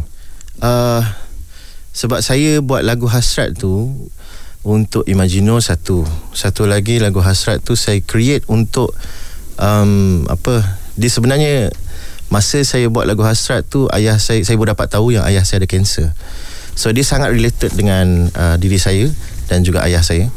uh, 0.61 1.03
sebab 1.91 2.21
saya 2.23 2.63
buat 2.63 2.85
lagu 2.87 3.11
hasrat 3.11 3.57
tu 3.59 3.91
untuk 4.61 5.09
Imagino 5.09 5.57
satu 5.59 6.05
satu 6.37 6.69
lagi 6.69 7.01
lagu 7.01 7.25
hasrat 7.25 7.65
tu 7.65 7.75
saya 7.75 7.99
create 8.05 8.45
untuk 8.47 8.93
um, 9.57 10.29
apa 10.29 10.61
dia 11.01 11.09
sebenarnya 11.09 11.73
masa 12.29 12.61
saya 12.63 12.87
buat 12.93 13.09
lagu 13.09 13.25
hasrat 13.25 13.67
tu 13.67 13.89
ayah 13.91 14.21
saya 14.21 14.45
saya 14.45 14.61
baru 14.61 14.77
dapat 14.77 14.87
tahu 14.93 15.17
yang 15.17 15.25
ayah 15.27 15.43
saya 15.43 15.65
ada 15.65 15.69
kanser 15.69 16.13
so 16.77 16.93
dia 16.93 17.03
sangat 17.03 17.33
related 17.33 17.73
dengan 17.73 18.29
uh, 18.37 18.55
diri 18.61 18.77
saya 18.77 19.09
dan 19.49 19.65
juga 19.65 19.83
ayah 19.89 20.05
saya 20.05 20.29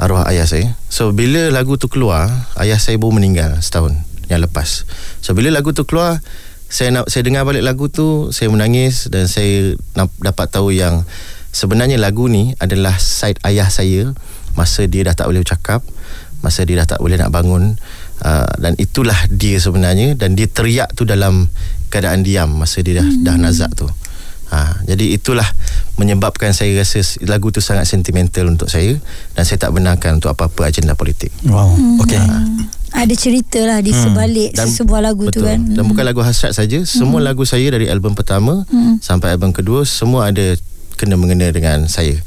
arwah 0.00 0.24
ayah 0.32 0.48
saya. 0.48 0.72
So 0.88 1.12
bila 1.12 1.52
lagu 1.52 1.76
tu 1.76 1.92
keluar 1.92 2.48
ayah 2.56 2.80
saya 2.80 2.96
baru 2.96 3.20
meninggal 3.20 3.60
setahun 3.60 4.00
yang 4.32 4.40
lepas. 4.40 4.88
So 5.20 5.36
bila 5.36 5.52
lagu 5.52 5.76
tu 5.76 5.84
keluar 5.84 6.24
saya 6.72 6.88
nak 6.94 7.12
saya 7.12 7.26
dengar 7.26 7.44
balik 7.44 7.60
lagu 7.66 7.92
tu 7.92 8.32
saya 8.32 8.48
menangis 8.48 9.12
dan 9.12 9.28
saya 9.28 9.76
nap, 9.92 10.08
dapat 10.16 10.46
tahu 10.48 10.72
yang 10.72 11.04
sebenarnya 11.52 12.00
lagu 12.00 12.30
ni 12.32 12.56
adalah 12.56 12.96
side 12.96 13.36
ayah 13.44 13.68
saya. 13.68 14.16
Masa 14.58 14.88
dia 14.88 15.06
dah 15.06 15.14
tak 15.14 15.30
boleh 15.30 15.46
bercakap 15.46 15.84
masa 16.40 16.64
dia 16.64 16.80
dah 16.80 16.96
tak 16.96 17.00
boleh 17.04 17.20
nak 17.20 17.30
bangun 17.32 17.76
uh, 18.24 18.50
dan 18.56 18.72
itulah 18.80 19.16
dia 19.28 19.60
sebenarnya 19.60 20.16
dan 20.16 20.32
dia 20.32 20.48
teriak 20.48 20.96
tu 20.96 21.04
dalam 21.04 21.52
keadaan 21.92 22.24
diam 22.24 22.48
masa 22.56 22.80
dia 22.80 23.00
dah 23.00 23.06
hmm. 23.06 23.24
dah 23.24 23.36
nazak 23.36 23.72
tu. 23.76 23.88
Ha, 24.50 24.82
jadi 24.82 25.14
itulah 25.14 25.46
menyebabkan 26.00 26.56
saya 26.56 26.72
rasa 26.80 27.04
lagu 27.28 27.52
tu 27.52 27.60
sangat 27.60 27.84
sentimental 27.84 28.48
untuk 28.48 28.72
saya 28.72 28.96
dan 29.36 29.44
saya 29.44 29.60
tak 29.60 29.76
benarkan 29.76 30.16
untuk 30.16 30.32
apa-apa 30.32 30.72
agenda 30.72 30.96
politik 30.96 31.28
Wow. 31.44 32.00
Okey. 32.00 32.16
Ada 32.90 33.14
cerita 33.14 33.60
lah 33.62 33.78
di 33.84 33.94
sebalik 33.94 34.56
sebuah 34.56 35.00
lagu 35.04 35.30
tu 35.30 35.38
betul. 35.38 35.46
kan. 35.46 35.60
Dan 35.62 35.86
bukan 35.86 36.02
lagu 36.02 36.26
hasrat 36.26 36.58
saja, 36.58 36.82
semua 36.82 37.22
lagu 37.22 37.46
saya 37.46 37.70
dari 37.70 37.86
album 37.86 38.18
pertama 38.18 38.66
sampai 38.98 39.36
album 39.36 39.54
kedua 39.54 39.86
semua 39.86 40.32
ada 40.32 40.58
kena 40.98 41.14
mengena 41.14 41.52
dengan 41.54 41.86
saya. 41.86 42.18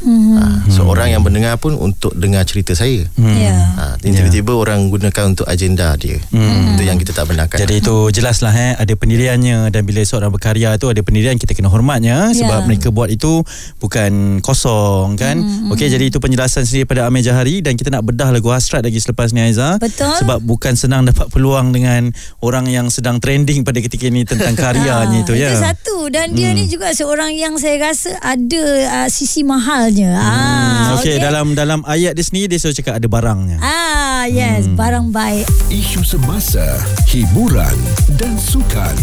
Ha, 0.00 0.70
so 0.70 0.84
orang 0.84 1.10
yang 1.10 1.20
mendengar 1.20 1.56
pun 1.56 1.74
untuk 1.74 2.14
dengar 2.14 2.42
cerita 2.42 2.72
saya. 2.72 3.04
Ya. 3.16 3.54
Ha, 3.74 3.82
tiba-tiba 3.98 4.54
orang 4.54 4.88
gunakan 4.88 5.24
untuk 5.28 5.44
agenda 5.44 5.92
dia. 5.94 6.16
Itu 6.28 6.82
yang 6.82 6.96
kita 6.96 7.12
tak 7.12 7.28
benarkan. 7.28 7.58
Jadi 7.58 7.80
itu 7.80 7.96
jelaslah 8.10 8.50
eh 8.50 8.72
ada 8.74 8.92
pendiriannya 8.92 9.68
dan 9.68 9.82
bila 9.82 10.00
seorang 10.00 10.30
berkarya 10.30 10.76
tu 10.76 10.86
ada 10.86 11.00
pendirian 11.00 11.34
kita 11.34 11.52
kena 11.52 11.68
hormatnya 11.68 12.30
sebab 12.30 12.58
Ya. 12.58 12.66
mereka 12.66 12.88
buat 12.90 13.06
itu 13.06 13.42
bukan 13.78 14.38
kosong 14.40 15.14
kan. 15.14 15.38
Hmm, 15.38 15.70
Okey 15.70 15.86
jadi 15.86 16.08
itu 16.08 16.18
penjelasan 16.18 16.64
sendiri 16.64 16.84
pada 16.84 17.06
Amir 17.06 17.22
Jahari 17.22 17.60
dan 17.60 17.74
kita 17.74 17.88
nak 17.88 18.02
bedah 18.02 18.30
lagu 18.30 18.50
hasrat 18.50 18.82
lagi 18.82 18.98
selepas 18.98 19.30
ni 19.30 19.40
Aiza. 19.40 19.78
Betul. 19.78 20.10
Sebab 20.18 20.42
bukan 20.42 20.74
senang 20.74 21.04
dapat 21.04 21.28
peluang 21.28 21.70
dengan 21.70 22.10
orang 22.40 22.66
yang 22.66 22.88
sedang 22.88 23.18
trending 23.18 23.62
pada 23.62 23.78
ketika 23.78 24.06
ini 24.06 24.24
tentang 24.24 24.54
karyanya 24.60 25.22
itu 25.22 25.34
ya. 25.34 25.52
Itu 25.52 25.60
satu 25.60 25.96
dan 26.08 26.32
dia 26.32 26.50
ni 26.50 26.66
juga 26.66 26.90
seorang 26.90 27.32
yang 27.32 27.54
saya 27.56 27.78
rasa 27.80 28.16
ada 28.18 28.64
uh, 29.04 29.08
sisi 29.08 29.44
mahalnya. 29.88 30.12
Ah, 30.20 30.96
Okey 31.00 31.16
dalam 31.16 31.56
dalam 31.56 31.80
ayat 31.88 32.12
dia 32.12 32.24
sendiri 32.24 32.52
dia 32.52 32.58
selalu 32.60 32.76
cakap 32.76 32.94
ada 33.00 33.08
barangnya. 33.08 33.56
Ah, 33.60 34.24
yes, 34.28 34.68
barang 34.68 35.08
baik. 35.08 35.48
Isu 35.72 36.04
semasa, 36.04 36.64
hiburan 37.08 37.76
dan 38.20 38.36
sukan 38.36 38.96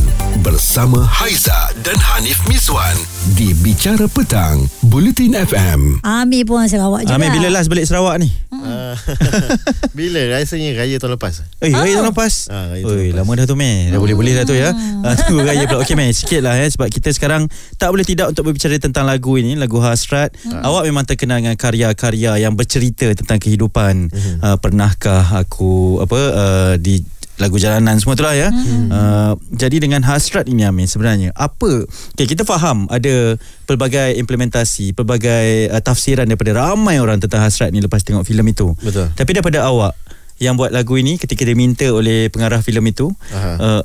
bersama 0.46 1.02
Haiza 1.02 1.74
dan 1.82 1.98
Hanif 1.98 2.38
Miswan 2.46 2.94
di 3.34 3.58
Bicara 3.58 4.06
Petang, 4.06 4.70
Bulletin 4.86 5.34
FM. 5.34 6.06
Amir 6.06 6.46
pun 6.46 6.62
Sarawak 6.70 7.10
juga. 7.10 7.18
Amir 7.18 7.34
bila 7.34 7.50
last 7.50 7.70
balik 7.72 7.90
Sarawak 7.90 8.22
ni? 8.22 8.30
Ah, 8.54 8.94
bila 9.98 10.22
rasanya 10.30 10.78
raya 10.78 11.02
tahun 11.02 11.18
lepas. 11.18 11.42
Eh, 11.66 11.74
raya 11.74 11.98
tahun 11.98 12.14
lepas. 12.14 12.34
Ah, 12.54 12.70
raya 12.70 12.84
tahun 12.86 12.94
Oi, 12.94 13.08
lepas. 13.10 13.18
lama 13.18 13.32
dah 13.34 13.46
tu 13.50 13.56
meh. 13.58 13.90
Dah 13.90 14.00
boleh-boleh 14.00 14.34
dah 14.38 14.46
tu 14.46 14.54
ya. 14.54 14.70
Ah, 15.02 15.16
tunggu 15.18 15.42
raya 15.42 15.66
pula. 15.66 15.82
Okey 15.82 15.98
meh, 15.98 16.14
sikit 16.14 16.46
lah 16.46 16.54
eh 16.62 16.70
sebab 16.70 16.94
kita 16.94 17.10
sekarang 17.10 17.50
tak 17.82 17.90
boleh 17.90 18.06
tidak 18.06 18.30
untuk 18.30 18.46
berbicara 18.46 18.78
tentang 18.78 19.08
lagu 19.08 19.38
ini, 19.40 19.58
lagu 19.58 19.82
Hasrat. 19.82 20.34
Awak 20.46 20.75
memang 20.84 21.08
terkenal 21.08 21.40
dengan 21.40 21.56
karya-karya 21.56 22.44
yang 22.44 22.60
bercerita 22.60 23.08
tentang 23.16 23.40
kehidupan. 23.40 24.12
Ah, 24.44 24.60
pernahkah 24.60 25.40
aku 25.40 26.04
apa 26.04 26.20
uh, 26.36 26.74
di 26.76 27.00
lagu 27.36 27.60
jalanan 27.60 28.00
semua 28.00 28.16
tu 28.16 28.24
lah 28.24 28.36
ya. 28.36 28.48
Uh, 28.52 29.36
jadi 29.52 29.84
dengan 29.84 30.00
hasrat 30.08 30.48
ini 30.48 30.64
Amin 30.64 30.88
sebenarnya 30.88 31.36
apa 31.36 31.84
okay, 32.16 32.28
kita 32.28 32.48
faham 32.48 32.88
ada 32.88 33.36
pelbagai 33.68 34.16
implementasi, 34.16 34.96
pelbagai 34.96 35.72
uh, 35.72 35.82
tafsiran 35.84 36.28
daripada 36.28 36.56
ramai 36.56 37.00
orang 37.04 37.20
tentang 37.20 37.44
hasrat 37.44 37.76
ni 37.76 37.84
lepas 37.84 38.04
tengok 38.08 38.24
filem 38.24 38.48
itu. 38.56 38.72
Betul. 38.80 39.12
Tapi 39.12 39.30
daripada 39.36 39.68
awak 39.68 39.96
yang 40.40 40.60
buat 40.60 40.72
lagu 40.72 41.00
ini 41.00 41.16
ketika 41.16 41.48
diminta 41.48 41.88
oleh 41.92 42.28
pengarah 42.28 42.60
filem 42.60 42.92
itu 42.92 43.08
Aha. 43.32 43.52
uh, 43.56 43.82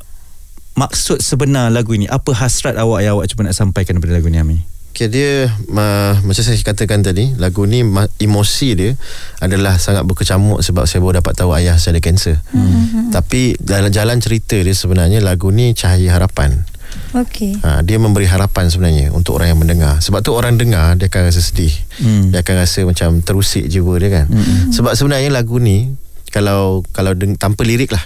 maksud 0.74 1.22
sebenar 1.22 1.70
lagu 1.70 1.94
ini 1.94 2.10
apa 2.10 2.30
hasrat 2.34 2.74
awak 2.78 3.02
yang 3.02 3.18
awak 3.18 3.30
cuba 3.30 3.50
nak 3.50 3.54
sampaikan 3.54 3.98
daripada 3.98 4.18
lagu 4.18 4.30
ni 4.30 4.38
Ami? 4.38 4.58
Okay, 4.90 5.06
dia 5.06 5.48
ma, 5.70 6.18
macam 6.26 6.42
saya 6.42 6.58
katakan 6.60 7.00
tadi, 7.00 7.32
lagu 7.38 7.64
ni 7.64 7.86
ma, 7.86 8.10
emosi 8.18 8.68
dia 8.74 8.90
adalah 9.38 9.78
sangat 9.78 10.02
berkecamuk 10.04 10.60
sebab 10.60 10.84
saya 10.84 11.00
baru 11.00 11.22
dapat 11.22 11.32
tahu 11.38 11.54
ayah 11.56 11.78
saya 11.78 11.96
ada 11.96 12.02
kanser. 12.02 12.42
Hmm. 12.52 13.08
Tapi 13.14 13.54
dalam 13.56 13.88
jalan 13.88 14.18
cerita 14.18 14.58
dia 14.58 14.74
sebenarnya 14.74 15.22
lagu 15.22 15.48
ni 15.54 15.72
cahaya 15.72 16.18
harapan. 16.18 16.66
Okey. 17.14 17.62
Ha, 17.62 17.82
dia 17.86 17.98
memberi 18.02 18.26
harapan 18.26 18.66
sebenarnya 18.66 19.14
untuk 19.14 19.38
orang 19.38 19.54
yang 19.54 19.60
mendengar. 19.62 20.02
Sebab 20.02 20.26
tu 20.26 20.34
orang 20.34 20.58
dengar 20.58 20.98
dia 20.98 21.06
akan 21.06 21.22
rasa 21.30 21.42
sedih. 21.42 21.72
Hmm. 22.02 22.34
Dia 22.34 22.42
akan 22.42 22.54
rasa 22.58 22.82
macam 22.82 23.22
terusik 23.22 23.70
jiwa 23.70 23.94
dia 23.98 24.10
kan. 24.10 24.26
Hmm. 24.26 24.74
Sebab 24.74 24.98
sebenarnya 24.98 25.30
lagu 25.30 25.58
ni 25.62 25.94
kalau 26.34 26.82
kalau 26.94 27.14
deng, 27.14 27.38
tanpa 27.38 27.62
lirik 27.66 27.90
lah. 27.94 28.02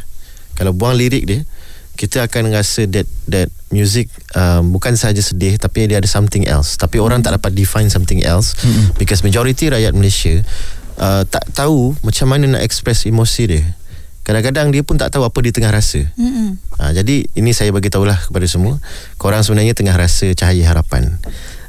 Kalau 0.54 0.76
buang 0.76 0.94
lirik 0.94 1.24
dia 1.26 1.42
kita 1.94 2.26
akan 2.26 2.50
rasa 2.50 2.86
that 2.86 3.06
that 3.26 3.48
music 3.70 4.06
um, 4.34 4.70
bukan 4.70 4.94
sahaja 4.94 5.18
sedih 5.18 5.54
tapi 5.56 5.86
dia 5.86 5.98
ada 5.98 6.06
something 6.06 6.46
else. 6.46 6.74
Tapi 6.74 6.98
orang 6.98 7.22
tak 7.22 7.38
dapat 7.38 7.54
define 7.54 7.86
something 7.88 8.22
else. 8.22 8.54
Mm-hmm. 8.60 8.98
because 8.98 9.22
majority 9.22 9.70
rakyat 9.70 9.94
Malaysia 9.94 10.42
uh, 10.98 11.22
tak 11.24 11.46
tahu 11.52 11.94
macam 12.02 12.26
mana 12.28 12.58
nak 12.58 12.62
express 12.62 13.06
emosi 13.06 13.42
dia. 13.46 13.64
Kadang-kadang 14.24 14.72
dia 14.72 14.80
pun 14.80 14.96
tak 14.96 15.12
tahu 15.12 15.20
apa 15.20 15.36
dia 15.44 15.52
tengah 15.52 15.68
rasa. 15.68 16.00
Mm-mm. 16.16 16.56
Ha, 16.80 16.96
jadi 16.96 17.28
ini 17.36 17.52
saya 17.52 17.68
bagi 17.70 17.92
tahulah 17.92 18.16
kepada 18.16 18.48
semua. 18.48 18.80
Korang 19.20 19.44
sebenarnya 19.44 19.76
tengah 19.76 19.92
rasa 19.92 20.32
cahaya 20.32 20.64
harapan. 20.64 21.20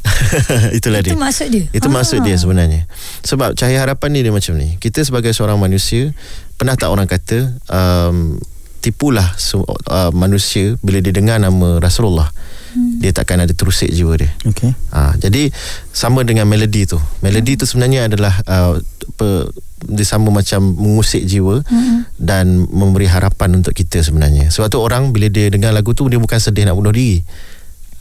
Itulah 0.77 1.03
Itu 1.03 1.11
dia. 1.11 1.19
maksud 1.19 1.47
dia. 1.51 1.65
itu 1.67 1.87
Ah. 1.89 1.93
maksud 1.93 2.23
dia 2.23 2.37
sebenarnya. 2.39 2.87
Sebab 3.27 3.59
cahaya 3.59 3.83
harapan 3.83 4.09
ni 4.15 4.19
dia 4.23 4.31
macam 4.31 4.55
ni. 4.55 4.79
Kita 4.79 5.03
sebagai 5.03 5.35
seorang 5.35 5.59
manusia 5.59 6.15
pernah 6.55 6.79
tak 6.79 6.95
orang 6.95 7.09
kata 7.09 7.51
um, 7.67 8.39
tipulah 8.85 9.33
su- 9.41 9.65
uh, 9.65 10.13
manusia 10.13 10.77
bila 10.85 11.01
dia 11.01 11.09
dengar 11.09 11.41
nama 11.41 11.81
Rasulullah 11.81 12.29
hmm. 12.77 13.01
dia 13.01 13.09
takkan 13.09 13.41
ada 13.41 13.49
terusik 13.57 13.89
jiwa 13.89 14.13
dia 14.21 14.29
Okey. 14.45 14.71
Ha, 14.93 15.17
jadi 15.17 15.49
sama 15.89 16.21
dengan 16.21 16.45
melodi 16.45 16.85
tu. 16.85 17.01
Melodi 17.25 17.57
tu 17.57 17.65
sebenarnya 17.65 18.05
adalah 18.05 18.33
uh, 18.45 18.77
apa, 18.79 19.49
dia 19.85 20.05
sama 20.05 20.29
macam 20.29 20.61
mengusik 20.75 21.25
jiwa 21.25 21.65
mm-hmm. 21.65 21.99
dan 22.21 22.69
memberi 22.69 23.09
harapan 23.09 23.57
untuk 23.57 23.73
kita 23.73 24.01
sebenarnya. 24.05 24.53
Sebab 24.53 24.69
tu 24.69 24.79
orang 24.79 25.09
bila 25.09 25.27
dia 25.27 25.49
dengar 25.49 25.73
lagu 25.73 25.97
tu 25.97 26.05
dia 26.07 26.21
bukan 26.21 26.37
sedih 26.37 26.69
nak 26.69 26.77
bunuh 26.77 26.93
diri. 26.93 27.25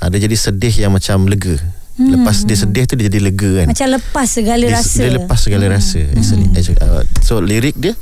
Ha, 0.00 0.12
dia 0.12 0.20
jadi 0.28 0.36
sedih 0.36 0.74
yang 0.84 0.92
macam 0.92 1.24
lega. 1.26 1.56
Mm-hmm. 1.56 2.10
Lepas 2.10 2.36
dia 2.44 2.56
sedih 2.58 2.84
tu 2.84 2.94
dia 2.98 3.06
jadi 3.08 3.20
lega 3.22 3.50
kan. 3.62 3.66
Macam 3.70 3.88
lepas 3.88 4.26
segala 4.26 4.64
dia, 4.66 4.76
rasa. 4.76 5.00
Dia 5.00 5.10
lepas 5.14 5.38
segala 5.38 5.64
hmm. 5.70 5.74
rasa. 5.74 6.02
Mm-hmm. 6.02 6.74
Uh, 6.82 7.02
so 7.22 7.38
lirik 7.38 7.78
dia 7.78 7.94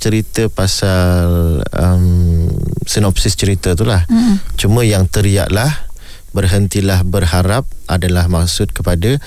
cerita 0.00 0.48
pasal 0.48 1.60
um, 1.76 2.48
sinopsis 2.88 3.36
cerita 3.36 3.76
tu 3.76 3.84
lah. 3.84 4.08
Mm-hmm. 4.08 4.56
Cuma 4.56 4.80
yang 4.82 5.04
teriaklah 5.06 5.68
berhentilah 6.32 7.04
berharap 7.04 7.68
adalah 7.84 8.26
maksud 8.32 8.72
kepada 8.72 9.20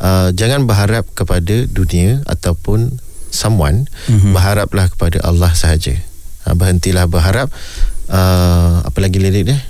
uh, 0.00 0.32
jangan 0.32 0.64
berharap 0.64 1.04
kepada 1.12 1.68
dunia 1.68 2.24
ataupun 2.24 2.96
someone 3.28 3.84
mm-hmm. 4.08 4.32
berharaplah 4.32 4.88
kepada 4.88 5.20
Allah 5.20 5.52
sahaja. 5.52 6.00
Uh, 6.48 6.56
berhentilah 6.56 7.04
berharap 7.04 7.52
uh, 8.08 8.80
apa 8.80 8.98
lagi 9.04 9.20
lirik 9.20 9.52
dia? 9.52 9.60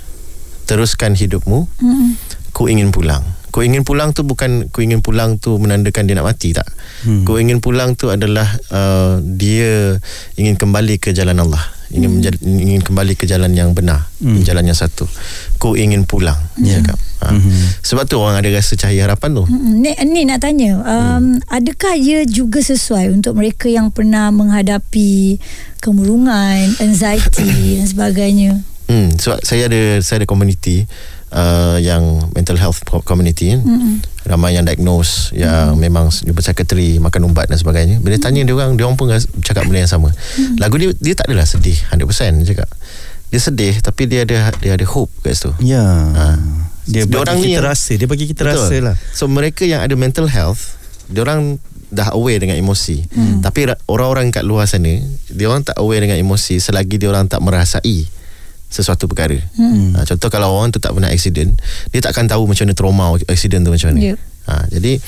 Teruskan 0.65 1.13
hidupmu. 1.19 1.67
Mm-mm. 1.83 2.15
ku 2.55 2.71
ingin 2.71 2.95
pulang. 2.95 3.34
Ku 3.55 3.63
ingin 3.63 3.87
pulang 3.87 4.11
tu 4.11 4.27
bukan 4.27 4.67
ku 4.67 4.83
ingin 4.83 4.99
pulang 4.99 5.39
tu 5.39 5.55
menandakan 5.55 6.03
dia 6.11 6.19
nak 6.19 6.27
mati 6.27 6.51
tak. 6.51 6.67
Hmm. 7.07 7.23
Ku 7.23 7.39
ingin 7.39 7.63
pulang 7.63 7.95
tu 7.95 8.11
adalah 8.11 8.43
uh, 8.67 9.23
dia 9.23 9.95
ingin 10.35 10.59
kembali 10.59 10.99
ke 10.99 11.15
jalan 11.15 11.39
Allah. 11.39 11.63
Ingin 11.87 12.11
hmm. 12.11 12.15
menjadi, 12.19 12.37
ingin 12.43 12.81
kembali 12.83 13.15
ke 13.15 13.23
jalan 13.23 13.55
yang 13.55 13.71
benar, 13.71 14.11
hmm. 14.19 14.43
jalan 14.43 14.67
yang 14.67 14.75
satu. 14.75 15.07
Ku 15.55 15.79
ingin 15.79 16.03
pulang. 16.03 16.35
Ya. 16.59 16.83
Yeah. 16.83 16.83
Cakap. 16.83 16.97
Ha. 16.99 17.27
Hmm. 17.31 17.67
Sebab 17.79 18.03
tu 18.11 18.19
orang 18.19 18.43
ada 18.43 18.51
rasa 18.51 18.75
cahaya 18.75 19.07
harapan 19.07 19.39
tu. 19.39 19.47
Ni, 19.47 19.95
ni 20.03 20.27
nak 20.27 20.43
tanya, 20.43 20.75
um, 20.83 21.39
hmm. 21.39 21.47
adakah 21.47 21.95
ia 21.95 22.27
juga 22.27 22.59
sesuai 22.59 23.07
untuk 23.07 23.39
mereka 23.39 23.71
yang 23.71 23.87
pernah 23.87 24.35
menghadapi 24.35 25.39
kemurungan, 25.79 26.75
anxiety 26.83 27.79
dan 27.79 27.87
sebagainya? 27.87 28.51
Hmm, 28.91 29.15
sebab 29.15 29.41
saya 29.41 29.65
ada 29.71 29.97
saya 30.03 30.21
ada 30.21 30.27
community 30.29 30.85
uh, 31.31 31.77
yang 31.81 32.29
mental 32.35 32.57
health 32.59 32.83
co- 32.85 33.01
community 33.01 33.55
kan. 33.55 33.61
Mm-mm. 33.63 33.95
Ramai 34.25 34.57
yang 34.57 34.65
diagnose 34.65 35.33
yang 35.37 35.77
mm. 35.77 35.81
memang 35.81 36.09
jumpa 36.09 36.41
sekretari, 36.41 36.97
makan 36.97 37.29
ubat 37.29 37.49
dan 37.49 37.57
sebagainya. 37.57 38.01
Bila 38.01 38.17
tanya 38.17 38.41
dia 38.41 38.53
orang, 38.57 38.73
dia 38.73 38.85
orang 38.89 38.97
pun 38.97 39.09
cakap 39.41 39.65
benda 39.69 39.85
yang 39.85 39.91
sama. 39.91 40.09
Mm. 40.37 40.57
Lagu 40.57 40.75
dia 40.81 40.89
dia 40.97 41.13
tak 41.13 41.29
adalah 41.29 41.45
sedih 41.45 41.77
100% 41.93 42.41
dia 42.41 42.45
cakap. 42.57 42.69
Dia 43.29 43.39
sedih 43.41 43.73
tapi 43.81 44.05
dia 44.05 44.25
ada 44.25 44.53
dia 44.57 44.73
ada 44.77 44.85
hope 44.85 45.13
kat 45.21 45.37
situ. 45.37 45.51
Ya. 45.61 45.81
Ha. 45.85 46.25
Dia 46.85 47.09
bagi 47.09 47.17
orang 47.17 47.37
ni 47.41 47.49
kita 47.49 47.57
yang- 47.57 47.65
rasa, 47.65 47.91
dia 47.97 48.07
bagi 48.09 48.25
kita 48.29 48.41
Betul. 48.45 48.53
rasa 48.61 48.75
lah. 48.81 48.95
So 49.13 49.25
mereka 49.25 49.65
yang 49.65 49.81
ada 49.81 49.93
mental 49.97 50.29
health, 50.29 50.77
dia 51.09 51.25
orang 51.25 51.57
dah 51.89 52.13
aware 52.13 52.41
dengan 52.41 52.57
emosi. 52.57 53.05
Hmm. 53.13 53.41
Tapi 53.41 53.73
ra- 53.73 53.81
orang-orang 53.89 54.33
kat 54.33 54.45
luar 54.45 54.65
sana, 54.65 55.01
dia 55.29 55.45
orang 55.49 55.65
tak 55.65 55.77
aware 55.81 56.01
dengan 56.01 56.17
emosi 56.17 56.57
selagi 56.61 56.97
dia 56.97 57.09
orang 57.09 57.29
tak 57.29 57.41
merasai 57.41 58.05
sesuatu 58.69 59.07
perkara. 59.07 59.39
Hmm. 59.55 59.95
Ha, 59.95 60.03
contoh 60.03 60.29
kalau 60.29 60.55
orang 60.57 60.73
tu 60.73 60.81
tak 60.81 60.91
pernah 60.91 61.09
accident, 61.11 61.55
dia 61.93 62.01
takkan 62.03 62.27
tahu 62.27 62.49
macam 62.49 62.65
mana 62.67 62.75
trauma 62.75 63.05
accident 63.29 63.63
tu 63.63 63.71
macam 63.71 63.87
mana. 63.93 63.99
Ya. 64.01 64.15
Ha, 64.45 64.67
jadi 64.69 65.01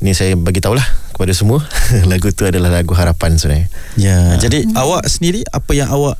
ni 0.00 0.16
saya 0.16 0.32
bagi 0.36 0.64
tahulah 0.64 0.84
kepada 1.12 1.36
semua 1.36 1.60
lagu 2.10 2.32
tu 2.32 2.48
adalah 2.48 2.72
lagu 2.72 2.96
harapan 2.96 3.36
sebenarnya. 3.36 3.68
Ya, 4.00 4.18
jadi 4.40 4.64
awak 4.72 5.04
sendiri 5.08 5.44
apa 5.52 5.72
yang 5.76 5.92
awak 5.92 6.16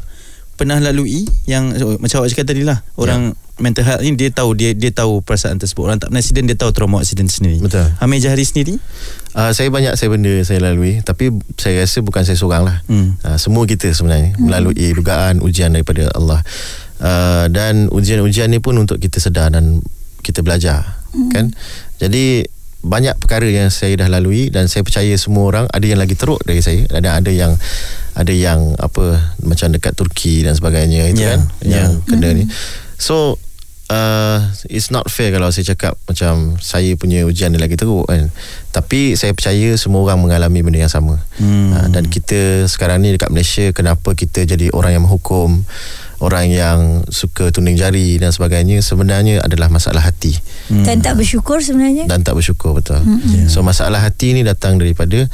pernah 0.60 0.76
lalui 0.76 1.24
yang 1.48 1.72
oh, 1.80 1.96
macam 1.96 2.20
awak 2.20 2.36
cakap 2.36 2.52
tadi 2.52 2.68
lah 2.68 2.84
orang 3.00 3.32
mental 3.60 3.84
health 3.84 4.00
ni 4.00 4.12
dia 4.12 4.32
tahu 4.32 4.52
dia 4.52 4.72
dia 4.72 4.88
tahu 4.90 5.20
perasaan 5.20 5.56
tersebut. 5.56 5.84
Orang 5.84 5.96
tak 5.96 6.08
pernah 6.08 6.18
accident 6.18 6.48
dia 6.48 6.56
tahu 6.56 6.72
trauma 6.72 6.98
accident 6.98 7.28
sendiri. 7.28 7.60
Betul. 7.60 7.86
Amir 8.00 8.18
Jahari 8.18 8.42
sendiri? 8.42 8.74
Uh, 9.30 9.52
saya 9.52 9.68
banyak 9.68 9.94
saya 9.94 10.08
benda 10.10 10.32
saya 10.42 10.58
lalui 10.58 10.98
tapi 11.00 11.30
saya 11.54 11.84
rasa 11.84 12.00
bukan 12.00 12.24
saya 12.24 12.34
seorang 12.34 12.64
lah. 12.64 12.82
Hmm. 12.88 13.14
uh, 13.20 13.36
semua 13.36 13.62
kita 13.64 13.86
sebenarnya 13.90 14.34
melalui 14.36 14.90
dugaan 14.90 15.38
ujian 15.38 15.70
daripada 15.70 16.08
Allah. 16.10 16.40
Uh, 17.00 17.48
dan 17.48 17.88
ujian-ujian 17.88 18.48
ni 18.48 18.58
pun 18.58 18.76
untuk 18.76 18.96
kita 18.96 19.16
sedar 19.16 19.48
dan 19.48 19.80
kita 20.20 20.40
belajar 20.40 21.00
kan? 21.32 21.48
Jadi 21.96 22.44
banyak 22.80 23.16
perkara 23.18 23.44
yang 23.44 23.68
saya 23.68 23.92
dah 23.94 24.08
lalui 24.08 24.48
dan 24.48 24.64
saya 24.64 24.80
percaya 24.80 25.12
semua 25.16 25.44
orang 25.44 25.64
ada 25.68 25.84
yang 25.84 26.00
lagi 26.00 26.16
teruk 26.16 26.40
dari 26.42 26.64
saya 26.64 26.88
dan 26.88 27.12
ada 27.12 27.28
yang 27.28 27.52
ada 28.16 28.32
yang 28.32 28.72
apa 28.76 29.36
macam 29.40 29.68
dekat 29.68 29.92
Turki 29.92 30.40
dan 30.40 30.56
sebagainya 30.56 31.08
itu 31.08 31.20
Ya, 31.20 31.36
kan? 31.36 31.40
ya. 31.60 31.76
yang 31.76 31.90
kena 32.04 32.32
ni. 32.32 32.48
So 32.96 33.36
uh, 33.90 34.38
it's 34.70 34.94
not 34.94 35.10
fair 35.10 35.34
kalau 35.34 35.50
saya 35.50 35.74
cakap 35.74 35.98
macam 36.06 36.56
saya 36.62 36.94
punya 36.94 37.26
ujian 37.26 37.50
dia 37.50 37.60
lagi 37.60 37.74
teruk 37.74 38.06
kan. 38.06 38.30
Tapi 38.70 39.18
saya 39.18 39.34
percaya 39.34 39.74
semua 39.74 40.06
orang 40.06 40.22
mengalami 40.22 40.62
benda 40.62 40.86
yang 40.86 40.92
sama. 40.92 41.18
Hmm. 41.42 41.74
Uh, 41.74 41.86
dan 41.90 42.06
kita 42.06 42.70
sekarang 42.70 43.02
ni 43.02 43.18
dekat 43.18 43.34
Malaysia 43.34 43.66
kenapa 43.74 44.14
kita 44.14 44.46
jadi 44.46 44.70
orang 44.70 44.94
yang 44.94 45.04
menghukum, 45.10 45.66
orang 46.22 46.46
yang 46.48 46.78
suka 47.10 47.50
tuning 47.50 47.74
jari 47.74 48.16
dan 48.22 48.30
sebagainya 48.30 48.80
sebenarnya 48.80 49.42
adalah 49.42 49.66
masalah 49.68 50.06
hati 50.06 50.38
Hmm. 50.70 50.86
Dan 50.86 51.02
tak 51.02 51.18
bersyukur 51.18 51.58
sebenarnya? 51.58 52.06
dan 52.06 52.22
tak 52.22 52.38
bersyukur 52.38 52.78
betul. 52.78 53.02
Ya. 53.02 53.50
So 53.50 53.66
masalah 53.66 53.98
hati 53.98 54.38
ni 54.38 54.46
datang 54.46 54.78
daripada 54.78 55.26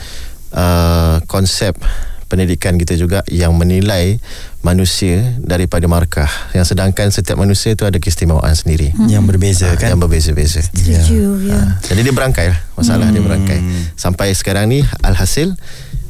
uh, 0.56 1.20
konsep 1.28 1.76
pendidikan 2.26 2.75
kita 2.75 2.95
juga 2.95 3.23
yang 3.26 3.54
menilai 3.54 4.18
manusia 4.61 5.35
daripada 5.38 5.87
markah. 5.87 6.28
Yang 6.50 6.75
sedangkan 6.75 7.09
setiap 7.09 7.38
manusia 7.38 7.73
itu 7.73 7.83
ada 7.83 7.97
keistimewaan 7.97 8.52
sendiri. 8.52 8.90
yang 9.06 9.23
berbeza 9.23 9.71
Ah, 9.71 9.78
kan 9.78 9.95
Yang 9.95 10.00
berbeza-beza. 10.02 10.61
Setuju, 10.62 11.47
ya. 11.47 11.54
Ha, 11.54 11.78
jadi 11.87 12.00
dia 12.02 12.14
berangkai 12.14 12.47
lah 12.50 12.59
Masalah 12.75 13.09
dia 13.09 13.21
berangkai 13.21 13.61
Sampai 13.95 14.30
sekarang 14.33 14.68
ni 14.68 14.82
Alhasil 15.00 15.54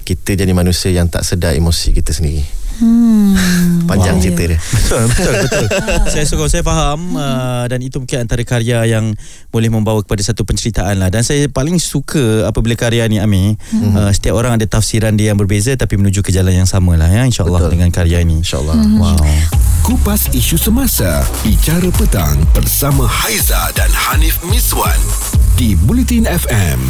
Kita 0.03 0.33
jadi 0.33 0.51
manusia 0.51 0.91
yang 0.91 1.07
tak 1.07 1.23
sedar 1.23 1.53
emosi 1.53 1.93
kita 1.93 2.11
sendiri 2.11 2.43
Hmm. 2.77 3.33
Panjang 3.87 4.19
Wow. 4.19 4.23
cerita 4.23 4.43
dia 4.47 4.59
Betul, 4.77 5.03
betul, 5.09 5.33
betul. 5.47 5.65
saya 6.11 6.25
sokong, 6.25 6.51
saya 6.51 6.63
faham 6.63 7.15
uh, 7.15 7.65
dan 7.67 7.81
itu 7.81 7.97
mungkin 7.99 8.23
antara 8.23 8.43
karya 8.43 8.85
yang 8.87 9.15
boleh 9.49 9.69
membawa 9.71 10.03
kepada 10.03 10.23
satu 10.23 10.45
penceritaan 10.45 11.01
lah. 11.01 11.09
Dan 11.09 11.25
saya 11.25 11.49
paling 11.49 11.81
suka 11.81 12.47
apabila 12.47 12.77
karya 12.77 13.07
ni 13.09 13.17
Amir, 13.19 13.57
uh, 13.95 14.11
setiap 14.13 14.37
orang 14.37 14.59
ada 14.61 14.67
tafsiran 14.67 15.15
dia 15.15 15.33
yang 15.33 15.39
berbeza 15.41 15.73
tapi 15.75 15.97
menuju 15.97 16.21
ke 16.21 16.31
jalan 16.31 16.53
yang 16.53 16.69
sama 16.69 16.95
lah 16.95 17.09
ya 17.09 17.25
insyaAllah 17.25 17.67
Betul. 17.67 17.73
dengan 17.79 17.91
karya 17.91 18.21
ini. 18.21 18.41
InsyaAllah 18.43 18.77
Wow. 18.97 19.19
Kupas 19.83 20.27
isu 20.35 20.59
semasa 20.59 21.23
Bicara 21.47 21.87
petang 21.95 22.43
Bersama 22.51 23.07
Haiza 23.07 23.71
dan 23.79 23.87
Hanif 23.93 24.43
Miswan 24.43 24.99
Di 25.55 25.79
Bulletin 25.79 26.27
FM 26.27 26.81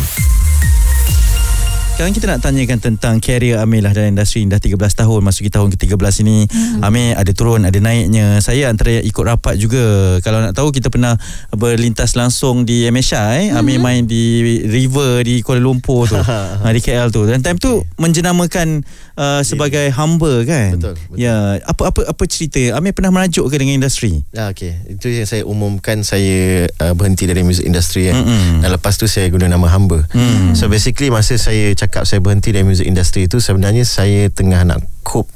Sekarang 1.97 2.13
kita 2.13 2.29
nak 2.29 2.45
tanyakan 2.45 2.77
tentang 2.77 3.25
karier 3.25 3.57
Amir 3.57 3.81
lah 3.81 3.97
dalam 3.97 4.13
industri 4.13 4.45
dah 4.45 4.61
13 4.61 4.77
tahun 4.77 5.21
masuki 5.25 5.49
tahun 5.49 5.73
ke-13 5.73 6.29
ini. 6.29 6.45
Hmm. 6.45 6.85
Amir 6.85 7.17
ada 7.17 7.33
turun 7.33 7.65
ada 7.65 7.79
naiknya. 7.81 8.37
Saya 8.45 8.69
antara 8.69 9.01
yang 9.01 9.09
ikut 9.09 9.25
rapat 9.25 9.57
juga. 9.57 10.21
Kalau 10.21 10.45
nak 10.45 10.53
tahu 10.53 10.77
kita 10.77 10.93
pernah 10.93 11.17
berlintas 11.57 12.13
langsung 12.13 12.69
di 12.69 12.85
MSI. 12.85 13.49
Hmm. 13.49 13.65
Amir 13.65 13.81
main 13.81 14.05
di 14.05 14.45
River 14.69 15.25
di 15.25 15.41
Kuala 15.41 15.65
Lumpur 15.65 16.05
tu. 16.05 16.21
ha, 16.21 16.69
di 16.69 16.85
KL 16.85 17.09
tu. 17.09 17.25
Dan 17.25 17.41
time 17.41 17.57
tu 17.57 17.81
menjenamakan 17.97 18.85
uh, 19.17 19.41
sebagai 19.41 19.89
hamba 19.97 20.45
kan. 20.45 20.77
Betul, 20.77 21.01
betul. 21.01 21.17
Ya, 21.17 21.65
apa 21.65 21.97
apa 21.97 22.13
apa 22.13 22.23
cerita? 22.29 22.77
Amir 22.77 22.93
pernah 22.93 23.09
merajuk 23.09 23.49
ke 23.49 23.57
dengan 23.57 23.81
industri? 23.81 24.21
Ah, 24.37 24.53
okay. 24.53 24.85
Itu 24.85 25.09
yang 25.09 25.25
saya 25.25 25.49
umumkan 25.49 26.05
Saya 26.05 26.69
uh, 26.77 26.93
berhenti 26.93 27.25
dari 27.25 27.41
music 27.41 27.65
industry 27.65 28.13
kan. 28.13 28.21
Mm-mm. 28.21 28.61
Dan 28.61 28.69
lepas 28.69 29.01
tu 29.01 29.09
saya 29.09 29.33
guna 29.33 29.49
nama 29.49 29.65
hamba 29.73 30.05
Mm. 30.13 30.59
So 30.59 30.69
basically 30.69 31.09
Masa 31.09 31.39
saya 31.39 31.73
cakap 31.73 31.86
Saya 31.90 32.20
berhenti 32.22 32.53
dari 32.53 32.66
music 32.66 32.87
industry 32.87 33.27
itu 33.31 33.38
Sebenarnya 33.38 33.87
saya 33.87 34.29
tengah 34.33 34.62
nak 34.66 34.83
cope 35.07 35.31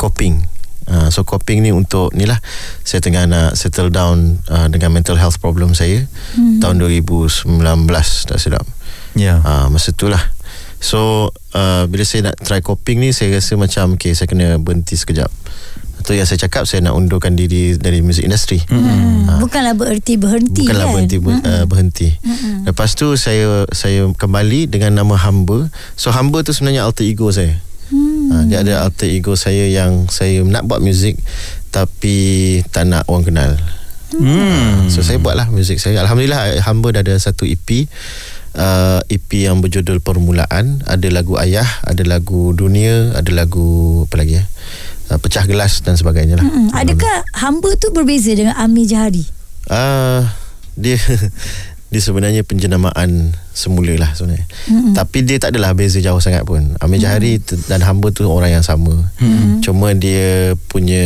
Coping. 0.00 0.40
Uh, 0.90 1.12
so 1.12 1.22
coping 1.22 1.60
ni 1.62 1.70
untuk 1.70 2.10
ni 2.16 2.24
lah 2.26 2.40
saya 2.82 2.98
tengah 3.04 3.22
nak 3.28 3.54
settle 3.54 3.94
down 3.94 4.42
uh, 4.50 4.66
dengan 4.66 4.90
mental 4.90 5.14
health 5.14 5.38
problem 5.38 5.70
saya. 5.76 6.08
Hmm. 6.34 6.58
tahun 6.58 6.82
2019 6.82 7.46
tak 8.26 8.38
silap. 8.40 8.64
Ya. 9.14 9.38
Ah, 9.44 9.66
masa 9.68 9.92
tu 9.92 10.08
lah. 10.08 10.20
So 10.80 11.30
uh, 11.52 11.84
Bila 11.92 12.08
saya 12.08 12.32
nak 12.32 12.40
try 12.40 12.64
coping 12.64 13.04
ni 13.04 13.12
Saya 13.12 13.36
rasa 13.36 13.52
macam 13.60 14.00
Okay 14.00 14.16
saya 14.16 14.32
kena 14.32 14.56
berhenti 14.56 14.96
sekejap 14.96 15.28
Itu 16.10 16.18
yang 16.18 16.26
saya 16.26 16.42
cakap 16.42 16.66
Saya 16.66 16.90
nak 16.90 16.98
undurkan 16.98 17.38
diri 17.38 17.78
Dari 17.78 18.02
music 18.02 18.26
industry 18.26 18.58
Hmm. 18.66 19.38
Bukanlah 19.38 19.78
bererti 19.78 20.18
berhenti 20.18 20.66
Bukanlah 20.66 20.90
kan? 20.90 20.94
berhenti 20.98 21.16
ber, 21.22 21.32
uh, 21.38 21.64
berhenti. 21.70 22.08
Lepas 22.66 22.98
tu 22.98 23.14
saya 23.14 23.64
saya 23.70 24.10
kembali 24.10 24.66
dengan 24.66 24.98
nama 24.98 25.14
hamba. 25.14 25.70
So 25.94 26.10
hamba 26.10 26.42
tu 26.42 26.50
sebenarnya 26.50 26.82
alter 26.82 27.06
ego 27.06 27.30
saya. 27.30 27.56
Hmm. 27.94 28.30
Uh, 28.30 28.42
dia 28.50 28.66
ada 28.66 28.82
alter 28.84 29.06
ego 29.06 29.38
saya 29.38 29.70
yang 29.70 30.10
saya 30.10 30.42
nak 30.42 30.66
buat 30.66 30.82
muzik 30.82 31.18
tapi 31.70 32.60
tak 32.74 32.90
nak 32.90 33.06
orang 33.06 33.24
kenal. 33.30 33.52
Hmm. 34.18 34.90
So 34.90 35.06
saya 35.06 35.22
buatlah 35.22 35.46
muzik 35.48 35.78
saya. 35.78 36.02
Alhamdulillah 36.02 36.58
hamba 36.66 36.90
dah 36.90 37.02
ada 37.06 37.14
satu 37.16 37.46
EP. 37.46 37.86
Uh, 38.50 38.98
EP 39.06 39.46
yang 39.46 39.62
berjudul 39.62 40.02
Permulaan 40.02 40.82
Ada 40.82 41.06
lagu 41.14 41.38
Ayah 41.38 41.70
Ada 41.86 42.02
lagu 42.02 42.50
Dunia 42.50 43.14
Ada 43.14 43.30
lagu 43.30 44.02
Apa 44.10 44.18
lagi 44.18 44.42
ya 44.42 44.44
uh, 45.10 45.18
Pecah 45.18 45.44
Gelas 45.44 45.82
dan 45.82 45.98
sebagainya 45.98 46.38
lah 46.38 46.46
Hmm. 46.46 46.70
Adakah 46.70 47.26
hamba 47.36 47.74
tu 47.76 47.90
berbeza 47.90 48.30
dengan 48.32 48.54
Amir 48.56 48.86
Jahari? 48.86 49.26
Ah, 49.66 50.30
dia 50.78 50.96
dia 51.92 52.00
sebenarnya 52.00 52.46
penjenamaan 52.46 53.34
semula 53.60 53.92
lah 54.00 54.16
sebenarnya. 54.16 54.48
Mm-hmm. 54.48 54.94
Tapi 54.96 55.18
dia 55.28 55.36
tak 55.36 55.52
adalah 55.52 55.76
beza 55.76 56.00
jauh 56.00 56.18
sangat 56.18 56.48
pun. 56.48 56.80
Amir 56.80 57.04
Jahari 57.04 57.36
tu- 57.36 57.60
dan 57.68 57.84
hamba 57.84 58.08
tu 58.08 58.24
orang 58.24 58.56
yang 58.56 58.64
sama. 58.64 58.96
Mm-hmm. 59.20 59.60
Cuma 59.60 59.92
dia 59.92 60.56
punya 60.72 61.04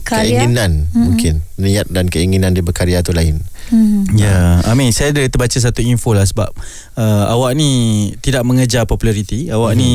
Karya? 0.00 0.40
keinginan 0.40 0.88
mm-hmm. 0.88 1.02
mungkin 1.04 1.34
niat 1.60 1.86
dan 1.92 2.08
keinginan 2.08 2.56
dia 2.56 2.64
berkarya 2.64 3.04
tu 3.04 3.12
lain. 3.12 3.44
Hmm. 3.70 4.02
Ya, 4.18 4.58
Amin. 4.66 4.90
Saya 4.90 5.14
ada 5.14 5.22
terbaca 5.30 5.54
satu 5.54 5.78
info 5.84 6.10
lah 6.10 6.26
sebab 6.26 6.50
uh, 6.98 7.24
awak 7.30 7.54
ni 7.54 8.10
tidak 8.18 8.42
mengejar 8.42 8.82
populariti. 8.82 9.46
Awak 9.46 9.72
hmm. 9.76 9.78
ni 9.78 9.92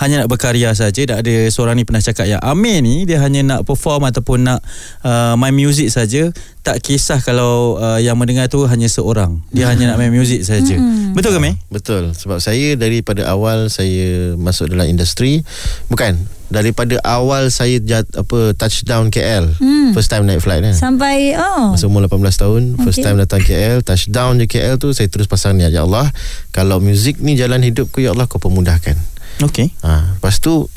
hanya 0.00 0.24
nak 0.24 0.32
berkarya 0.32 0.72
saja. 0.72 1.02
Tak 1.04 1.20
ada 1.20 1.34
seorang 1.52 1.76
ni 1.76 1.84
pernah 1.84 2.00
cakap 2.00 2.24
yang 2.24 2.40
Amin 2.40 2.80
ni 2.80 3.04
dia 3.04 3.20
hanya 3.20 3.44
nak 3.44 3.60
perform 3.68 4.08
ataupun 4.08 4.48
nak 4.48 4.64
uh, 5.04 5.36
main 5.36 5.52
music 5.52 5.92
saja. 5.92 6.32
Tak 6.64 6.80
kisah 6.80 7.20
kalau 7.20 7.76
uh, 7.76 8.00
yang 8.00 8.16
mendengar 8.16 8.48
tu 8.48 8.64
hanya 8.64 8.88
seorang. 8.88 9.44
Dia 9.52 9.68
hanya 9.68 9.92
nak 9.92 10.00
main 10.00 10.14
music 10.14 10.48
saja. 10.48 10.80
Hmm. 10.80 11.12
Betul 11.12 11.31
ke, 11.32 11.40
Amin? 11.40 11.54
Betul 11.72 12.12
sebab 12.12 12.38
saya 12.38 12.76
daripada 12.76 13.24
awal 13.24 13.72
saya 13.72 14.36
masuk 14.36 14.68
dalam 14.68 14.84
industri 14.86 15.40
bukan 15.88 16.20
daripada 16.52 17.00
awal 17.00 17.48
saya 17.48 17.80
jat, 17.80 18.04
apa 18.12 18.52
touchdown 18.52 19.08
KL 19.08 19.56
hmm. 19.56 19.96
first 19.96 20.12
time 20.12 20.28
naik 20.28 20.44
flight 20.44 20.60
kan 20.60 20.76
Sampai 20.76 21.32
oh. 21.32 21.72
Masa 21.72 21.88
umur 21.88 22.04
18 22.04 22.20
tahun 22.20 22.62
First 22.76 23.00
Okay. 23.00 23.08
time 23.08 23.16
datang 23.24 23.40
KL 23.40 23.80
Touchdown 23.80 24.36
je 24.36 24.44
KL 24.44 24.76
tu 24.76 24.92
Saya 24.92 25.08
terus 25.08 25.24
pasang 25.24 25.56
ni 25.56 25.64
Ya 25.64 25.80
Allah 25.80 26.12
Kalau 26.52 26.76
muzik 26.76 27.24
ni 27.24 27.40
jalan 27.40 27.64
hidupku 27.64 28.04
Ya 28.04 28.12
Allah 28.12 28.28
kau 28.28 28.36
pemudahkan 28.36 29.00
Okay. 29.40 29.72
ha, 29.80 30.12
Lepas 30.20 30.44
tu 30.44 30.68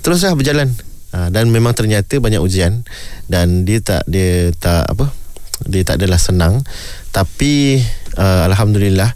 Teruslah 0.00 0.32
berjalan 0.32 0.72
ha, 1.12 1.28
Dan 1.28 1.52
memang 1.52 1.76
ternyata 1.76 2.16
banyak 2.16 2.40
ujian 2.40 2.88
Dan 3.28 3.68
dia 3.68 3.84
tak 3.84 4.08
Dia 4.08 4.48
tak 4.56 4.88
apa 4.88 5.12
Dia 5.68 5.84
tak 5.84 6.00
adalah 6.00 6.16
senang 6.16 6.64
Tapi 7.12 7.84
uh, 8.16 8.48
Alhamdulillah 8.48 9.12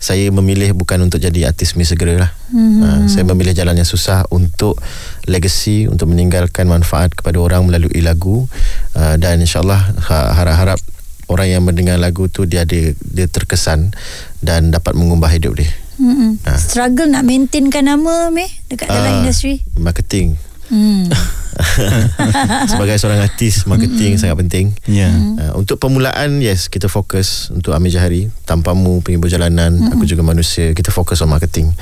saya 0.00 0.32
memilih 0.32 0.72
bukan 0.72 0.96
untuk 1.04 1.20
jadi 1.20 1.52
artis 1.52 1.76
mi 1.76 1.84
segera 1.84 2.16
lah. 2.16 2.30
Hmm. 2.48 2.80
Uh, 2.80 3.00
saya 3.04 3.28
memilih 3.28 3.52
jalan 3.52 3.76
yang 3.76 3.84
susah 3.84 4.24
untuk 4.32 4.80
legacy, 5.28 5.84
untuk 5.92 6.08
meninggalkan 6.08 6.64
manfaat 6.64 7.12
kepada 7.12 7.36
orang 7.36 7.68
melalui 7.68 8.00
lagu 8.00 8.48
uh, 8.96 9.14
dan 9.20 9.44
insyaallah 9.44 9.92
ha, 10.08 10.32
harap-harap 10.32 10.80
orang 11.28 11.52
yang 11.52 11.62
mendengar 11.62 12.00
lagu 12.00 12.26
tu 12.32 12.48
dia 12.48 12.64
ada 12.64 12.96
dia 12.96 13.26
terkesan 13.28 13.92
dan 14.40 14.72
dapat 14.72 14.96
mengubah 14.96 15.28
hidup 15.30 15.60
dia. 15.60 15.70
Mm-mm. 16.00 16.40
Ah. 16.48 16.56
Struggle 16.56 17.12
nak 17.12 17.28
maintainkan 17.28 17.84
nama 17.84 18.32
meh 18.32 18.48
dekat 18.72 18.88
dalam 18.88 19.04
Ah, 19.04 19.16
industri. 19.20 19.60
Marketing. 19.76 20.40
Hmm. 20.70 21.10
Sebagai 22.70 22.96
seorang 22.96 23.20
artis, 23.20 23.66
marketing 23.66 24.16
sangat 24.16 24.38
penting. 24.40 24.72
Ya. 24.86 25.10
Uh, 25.10 25.60
untuk 25.60 25.76
permulaan 25.82 26.40
yes 26.40 26.70
kita 26.72 26.88
fokus 26.88 27.50
untuk 27.52 27.76
Amir 27.76 27.92
Jahari 27.92 28.32
tanpamu 28.48 29.04
penghibur 29.04 29.28
jalanan 29.28 29.76
mm-hmm. 29.76 29.92
aku 29.92 30.04
juga 30.08 30.22
manusia 30.24 30.72
kita 30.72 30.88
fokus 30.88 31.20
on 31.20 31.28
marketing 31.28 31.72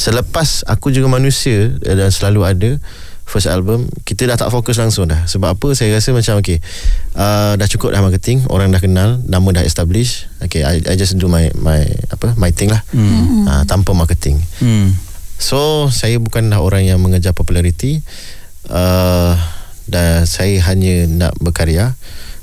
selepas 0.00 0.64
aku 0.64 0.88
juga 0.88 1.10
manusia 1.12 1.76
eh, 1.84 1.96
dan 1.96 2.08
selalu 2.08 2.40
ada 2.46 2.70
first 3.26 3.50
album 3.50 3.90
kita 4.06 4.30
dah 4.30 4.38
tak 4.38 4.54
fokus 4.54 4.78
langsung 4.78 5.10
dah 5.10 5.26
sebab 5.26 5.58
apa 5.58 5.68
saya 5.74 5.98
rasa 5.98 6.14
macam 6.14 6.38
okay 6.38 6.62
uh, 7.18 7.58
dah 7.58 7.66
cukup 7.66 7.90
dah 7.90 8.00
marketing 8.00 8.46
orang 8.48 8.70
dah 8.70 8.78
kenal 8.78 9.18
nama 9.26 9.60
dah 9.60 9.64
establish 9.66 10.30
okay 10.38 10.62
I, 10.62 10.78
I 10.86 10.94
just 10.94 11.18
do 11.18 11.26
my 11.26 11.50
my 11.58 11.82
apa 12.14 12.38
my 12.38 12.54
thing 12.54 12.70
lah 12.70 12.86
mm. 12.94 13.44
uh, 13.50 13.62
tanpa 13.66 13.92
marketing 13.92 14.38
Hmm. 14.62 14.96
So 15.36 15.92
saya 15.92 16.16
bukanlah 16.16 16.64
orang 16.64 16.88
yang 16.88 16.96
mengejar 16.96 17.36
populariti 17.36 18.00
uh, 18.68 19.34
Dan 19.84 20.24
saya 20.24 20.58
hanya 20.64 21.06
nak 21.06 21.32
berkarya 21.36 21.94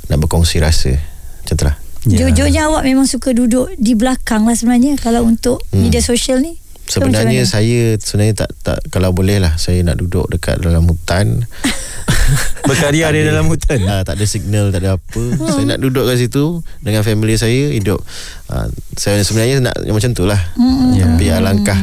Nak 0.07 0.17
berkongsi 0.19 0.59
rasa 0.59 0.95
Macam 1.41 1.55
tu 1.55 1.65
lah 1.65 1.77
Ya. 2.03 2.19
Jujurnya 2.19 2.67
awak 2.67 2.83
memang 2.83 3.07
suka 3.07 3.31
duduk 3.31 3.71
di 3.79 3.95
belakang 3.95 4.43
lah 4.43 4.51
sebenarnya 4.51 4.99
kalau 4.99 5.23
untuk 5.23 5.63
Hmm. 5.71 5.87
media 5.87 6.03
sosial 6.03 6.43
ni. 6.43 6.59
Sebenarnya 6.83 7.47
saya 7.47 7.95
Sebenarnya 7.95 8.43
tak, 8.43 8.51
tak 8.59 8.77
Kalau 8.91 9.15
boleh 9.15 9.39
lah 9.39 9.55
Saya 9.55 9.79
nak 9.87 9.95
duduk 9.95 10.27
dekat 10.27 10.59
dalam 10.59 10.83
hutan 10.83 11.47
Berkarya 12.67 13.09
di 13.09 13.21
dalam 13.21 13.45
hutan. 13.45 13.79
uh, 13.83 14.01
Tak 14.01 14.15
ada 14.15 14.25
signal 14.25 14.69
Tak 14.69 14.81
ada 14.81 14.95
apa 14.95 15.23
Saya 15.49 15.65
nak 15.65 15.79
duduk 15.79 16.03
kat 16.03 16.17
situ 16.17 16.43
Dengan 16.79 17.01
family 17.01 17.35
saya 17.35 17.69
Hidup 17.69 17.99
uh, 18.47 18.67
Saya 18.93 19.19
sebenarnya 19.19 19.59
nak 19.61 19.75
Macam 19.85 20.11
tu 20.11 20.23
lah 20.23 20.39
uh, 20.53 20.91
Ya. 20.93 21.05
Tapi 21.05 21.25
alangkah 21.29 21.75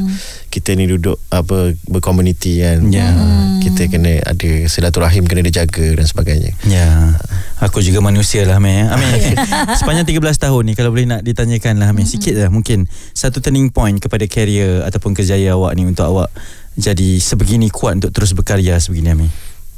Kita 0.46 0.72
ni 0.72 0.86
duduk 0.86 1.20
Apa 1.28 1.72
Berkomuniti 1.84 2.58
kan 2.58 2.88
Ya. 2.88 3.10
uh, 3.10 3.60
Kita 3.60 3.86
kena 3.86 4.20
ada 4.20 4.50
Silaturahim 4.64 5.24
kena 5.24 5.40
dijaga 5.40 5.94
Dan 5.94 6.04
sebagainya 6.04 6.52
Ya. 6.64 7.14
Aku 7.60 7.78
juga 7.78 8.00
manusia 8.00 8.48
lah 8.48 8.56
Amir. 8.56 8.88
Amir. 8.88 9.36
Sepanjang 9.78 10.08
13 10.08 10.16
tahun 10.40 10.62
ni 10.64 10.72
kalau 10.72 10.88
boleh 10.88 11.04
nak 11.04 11.20
ditanyakan 11.20 11.76
lah 11.76 11.92
Amir 11.92 12.08
sikit 12.08 12.32
lah 12.32 12.48
mungkin 12.48 12.88
satu 13.12 13.38
turning 13.38 13.68
point 13.68 14.00
kepada 14.00 14.24
career 14.24 14.80
ataupun 14.82 15.12
kejayaan 15.12 15.60
awak 15.60 15.76
ni 15.76 15.84
untuk 15.84 16.08
awak 16.08 16.32
jadi 16.72 17.20
sebegini 17.20 17.68
kuat 17.68 18.00
untuk 18.00 18.16
terus 18.16 18.32
berkarya 18.32 18.80
sebegini 18.80 19.12
Amir. 19.12 19.28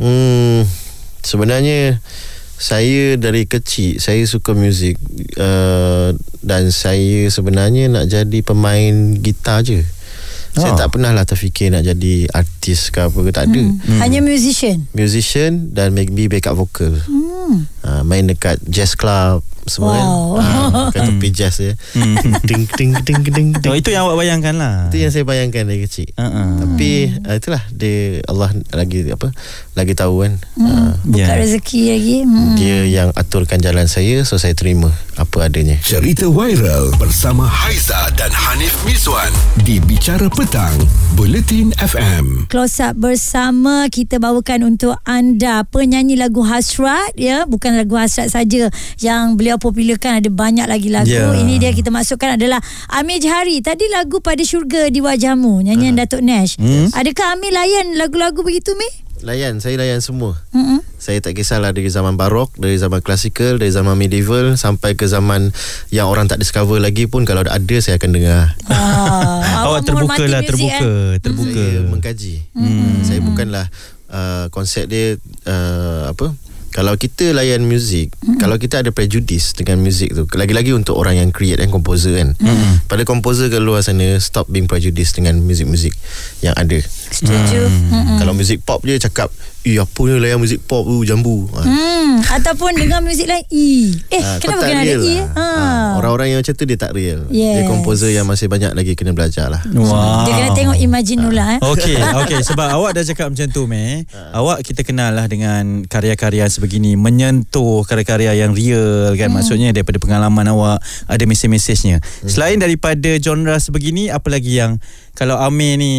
Hmm, 0.03 0.67
sebenarnya 1.23 2.03
saya 2.59 3.19
dari 3.19 3.47
kecil 3.47 3.99
saya 3.99 4.23
suka 4.27 4.55
muzik 4.55 4.99
uh, 5.38 6.15
dan 6.43 6.71
saya 6.71 7.27
sebenarnya 7.31 7.91
nak 7.91 8.11
jadi 8.11 8.38
pemain 8.43 9.15
gitar 9.19 9.62
je. 9.62 9.87
Saya 10.53 10.77
Oh. 10.77 10.79
tak 10.79 10.93
pernah 10.93 11.17
lah 11.17 11.25
terfikir 11.25 11.73
nak 11.73 11.81
jadi 11.81 12.29
artis 12.29 12.93
ke 12.93 13.01
apa 13.01 13.19
ke 13.25 13.31
tak 13.33 13.49
ada. 13.49 13.62
Hmm. 13.62 13.99
Hanya 14.05 14.21
musician. 14.21 14.85
Musician 14.93 15.73
dan 15.73 15.97
maybe 15.97 16.29
backup 16.29 16.59
vocal. 16.61 16.93
Hmm. 16.93 17.65
Uh, 17.81 18.03
main 18.05 18.29
dekat 18.29 18.61
jazz 18.69 18.93
club 18.93 19.41
semua 19.64 19.94
Wow. 19.94 20.38
kan. 20.38 20.59
Uh, 20.72 20.88
kat 20.90 21.03
tepi 21.07 21.29
jazz 21.31 21.57
je. 21.57 21.72
Ding 22.42 22.64
ding 22.70 22.92
ding 23.01 23.20
ding 23.22 23.48
Oh, 23.55 23.70
ding. 23.70 23.79
itu 23.79 23.90
yang 23.90 24.05
awak 24.05 24.18
bayangkan 24.18 24.55
lah. 24.55 24.75
Itu 24.88 24.98
yang 24.98 25.11
saya 25.11 25.22
bayangkan 25.22 25.64
dari 25.64 25.81
kecil. 25.81 26.09
Uh-uh. 26.14 26.59
Tapi 26.59 26.90
uh, 27.20 27.35
itulah 27.35 27.62
dia 27.68 28.20
Allah 28.25 28.48
lagi 28.70 29.05
apa 29.07 29.29
lagi 29.72 29.92
tahu 29.92 30.14
kan. 30.22 30.33
Uh, 30.57 30.92
Buka 31.03 31.18
Ya. 31.18 31.37
rezeki 31.37 31.81
lagi. 31.90 32.16
Hmm. 32.22 32.55
Dia 32.55 32.79
yang 32.85 33.09
aturkan 33.12 33.59
jalan 33.59 33.85
saya 33.85 34.22
So 34.22 34.37
saya 34.37 34.53
terima 34.53 34.88
Apa 35.12 35.44
adanya 35.44 35.77
Cerita 35.83 36.25
viral 36.25 36.94
bersama 36.96 37.44
Haiza 37.44 37.96
dan 38.14 38.31
Hanif 38.31 38.81
Miswan 38.83 39.29
di 39.61 39.77
Bicara 39.79 40.27
Petang, 40.27 40.72
Buletin 41.12 41.68
FM. 41.77 42.48
Close 42.48 42.81
up 42.81 42.96
bersama 42.96 43.87
kita 43.87 44.16
bawakan 44.16 44.72
untuk 44.72 44.96
anda 45.03 45.62
penyanyi 45.64 46.16
lagu 46.16 46.40
Hasrat 46.40 47.12
ya 47.14 47.44
bukan 47.44 47.77
lagu 47.77 47.92
Hasrat 47.94 48.31
saja 48.31 48.72
yang 48.98 49.35
beliau 49.35 49.52
popularkan 49.57 50.19
ada 50.19 50.29
banyak 50.29 50.65
lagi 50.65 50.88
lagu 50.88 51.09
Ya. 51.09 51.33
ini 51.35 51.57
dia 51.57 51.71
kita 51.71 51.88
masukkan 51.88 52.37
adalah 52.37 52.61
Amir 52.88 53.19
Jahari 53.19 53.59
tadi 53.59 53.88
lagu 53.88 54.19
pada 54.19 54.41
syurga 54.41 54.87
di 54.87 54.99
wajahmu 54.99 55.61
nyanyian 55.62 55.95
Datuk 55.95 56.21
Nash 56.21 56.55
Hmm. 56.55 56.88
adakah 56.91 57.33
Amir 57.33 57.51
layan 57.51 57.97
lagu-lagu 57.97 58.41
begitu 58.41 58.73
Mi? 58.73 58.88
Layan 59.23 59.62
Saya 59.62 59.79
layan 59.79 60.03
semua 60.03 60.35
Mm-mm. 60.51 60.83
Saya 60.99 61.23
tak 61.23 61.38
kisahlah 61.38 61.71
Dari 61.71 61.87
zaman 61.87 62.19
barok 62.19 62.59
Dari 62.59 62.75
zaman 62.75 62.99
klasikal 62.99 63.55
Dari 63.55 63.71
zaman 63.71 63.95
medieval 63.95 64.59
Sampai 64.59 64.99
ke 64.99 65.07
zaman 65.07 65.55
Yang 65.88 66.07
orang 66.11 66.27
tak 66.27 66.43
discover 66.43 66.83
lagi 66.83 67.07
pun 67.07 67.23
Kalau 67.23 67.47
ada 67.47 67.77
Saya 67.79 68.03
akan 68.03 68.11
dengar 68.11 68.51
Ah, 68.67 69.62
awak 69.71 69.87
terbuka 69.87 70.27
lah 70.27 70.43
terbuka 70.43 70.91
eh? 71.15 71.23
terbuka. 71.23 71.55
Saya 71.55 71.87
mengkaji 71.87 72.35
hmm. 72.51 73.07
Saya 73.07 73.21
bukanlah 73.23 73.67
uh, 74.11 74.51
Konsep 74.51 74.91
dia 74.91 75.15
uh, 75.47 76.11
Apa 76.11 76.35
kalau 76.73 76.97
kita 76.97 77.37
layan 77.37 77.69
muzik 77.69 78.17
mm-hmm. 78.17 78.41
Kalau 78.41 78.57
kita 78.57 78.81
ada 78.81 78.91
prejudice 78.91 79.53
Dengan 79.53 79.85
muzik 79.85 80.17
tu 80.17 80.25
Lagi-lagi 80.33 80.73
untuk 80.73 80.97
orang 80.97 81.21
yang 81.21 81.29
create 81.31 81.61
Dan 81.61 81.69
composer 81.69 82.17
kan 82.17 82.33
mm-hmm. 82.33 82.89
Pada 82.89 83.05
composer 83.05 83.53
ke 83.53 83.61
luar 83.61 83.85
sana 83.85 84.17
Stop 84.19 84.49
being 84.49 84.65
prejudice 84.65 85.13
Dengan 85.13 85.39
muzik-muzik 85.45 85.93
Yang 86.41 86.55
ada 86.57 86.79
setuju 87.12 87.62
hmm. 87.68 88.18
Kalau 88.18 88.33
muzik 88.33 88.64
pop 88.64 88.83
je 88.83 88.96
cakap 88.98 89.29
Eh 89.62 89.79
apa 89.79 90.01
ni 90.11 90.18
layan 90.18 90.42
muzik 90.42 90.59
pop 90.66 90.83
tu 90.83 91.07
Jambu 91.07 91.46
ha. 91.55 91.62
Hmm, 91.62 92.18
ataupun 92.18 92.75
dengan 92.75 92.98
muzik 93.05 93.31
lain. 93.31 93.94
Eh, 94.11 94.22
kau 94.42 94.51
kenapa 94.51 94.66
kena 94.66 94.83
ada 94.83 94.90
E? 94.90 94.98
lah. 94.98 95.27
Ha. 95.33 95.46
Ah, 95.46 95.88
Orang-orang 96.03 96.35
yang 96.35 96.38
macam 96.42 96.55
tu 96.59 96.64
Dia 96.66 96.79
tak 96.79 96.92
real 96.98 97.31
Dia 97.31 97.62
Yes. 97.62 97.70
composer 97.70 98.11
yang 98.11 98.27
masih 98.27 98.51
banyak 98.51 98.75
lagi 98.75 98.98
Kena 98.98 99.14
belajar 99.14 99.46
lah 99.53 99.62
Wow. 99.70 100.27
Dia 100.27 100.33
kena 100.35 100.51
tengok 100.57 100.77
Imagine-ula 100.83 101.46
eh. 101.57 101.61
Okey, 101.62 101.94
okey 101.94 102.40
sebab 102.42 102.68
awak 102.75 102.98
dah 102.98 103.05
cakap 103.07 103.31
macam 103.31 103.46
tu 103.48 103.64
meh. 103.70 104.03
Awak 104.35 104.66
kita 104.66 104.83
kenal 104.83 105.14
lah 105.14 105.27
dengan 105.31 105.87
karya-karya 105.87 106.48
sebegini 106.51 106.98
menyentuh 106.98 107.87
karya-karya 107.87 108.35
yang 108.35 108.53
real 108.53 109.14
kan. 109.14 109.31
Maksudnya 109.31 109.70
daripada 109.70 110.03
pengalaman 110.03 110.46
awak 110.51 110.83
ada 111.07 111.25
mesej-mesejnya. 111.25 112.03
Selain 112.27 112.59
daripada 112.59 113.14
genre 113.22 113.57
sebegini 113.62 114.11
apa 114.11 114.27
lagi 114.29 114.59
yang 114.59 114.83
kalau 115.14 115.38
Amir 115.38 115.79
ni 115.79 115.92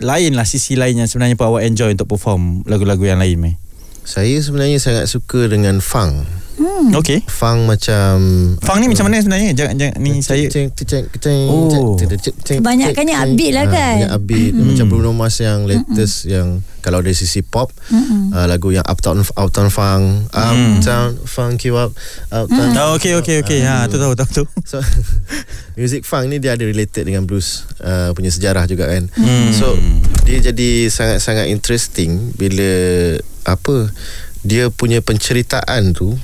lain 0.00 0.32
lah 0.34 0.48
sisi 0.48 0.74
lain 0.74 1.04
yang 1.04 1.08
sebenarnya 1.08 1.36
pun 1.36 1.52
awak 1.52 1.68
enjoy 1.68 1.92
untuk 1.92 2.08
perform 2.08 2.64
lagu-lagu 2.64 3.04
yang 3.04 3.20
lain 3.20 3.36
meh. 3.36 3.54
Saya 4.02 4.40
sebenarnya 4.40 4.80
sangat 4.80 5.06
suka 5.06 5.46
dengan 5.46 5.78
funk 5.78 6.39
Hmm. 6.52 6.92
Okey. 6.92 7.24
Funk 7.24 7.64
macam 7.64 8.14
Fang 8.58 8.78
ni 8.78 8.86
macam 8.86 9.06
mana 9.06 9.16
sebenarnya? 9.16 9.54
Jangan 9.54 9.74
jangan 9.76 9.94
ni 9.96 10.10
saya 10.20 10.44
Oh. 11.48 11.96
Kebanyakannya 12.42 13.16
upbeat 13.16 13.52
lah 13.52 13.64
kan? 13.66 13.96
Banyak 13.96 14.12
upbeat 14.12 14.52
Macam 14.54 14.86
Bruno 14.86 15.10
Mars 15.10 15.38
yang 15.38 15.64
latest 15.64 16.26
Yang 16.26 16.60
kalau 16.80 17.00
dari 17.00 17.12
sisi 17.12 17.40
pop 17.40 17.68
uh, 18.32 18.44
Lagu 18.44 18.70
yang 18.70 18.82
Uptown 18.82 19.20
Uptown 19.22 19.68
Funk 19.68 20.32
Uptown 20.32 21.16
Funk 21.22 21.60
you 21.62 21.76
up 21.76 21.92
Uptown 22.28 22.72
Oh, 22.74 22.96
okey 22.96 23.16
okey 23.16 23.40
okey. 23.40 23.60
Ha 23.60 23.84
tu 23.86 23.96
tahu 23.96 24.12
tahu 24.14 24.28
tu. 24.32 24.44
So 24.64 24.80
Music 25.78 26.02
funk 26.02 26.28
ni 26.28 26.36
dia 26.36 26.56
ada 26.56 26.64
related 26.64 27.04
dengan 27.04 27.24
blues 27.24 27.64
uh, 27.78 28.12
Punya 28.12 28.28
sejarah 28.28 28.64
juga 28.64 28.84
kan 28.86 29.08
Hmm. 29.12 29.48
So 29.50 29.76
Dia 30.22 30.40
jadi 30.42 30.88
sangat-sangat 30.88 31.48
interesting 31.48 32.32
Bila 32.34 32.68
Apa 33.44 33.88
Dia 34.40 34.68
punya 34.68 35.00
penceritaan 35.00 35.92
tu 35.92 36.16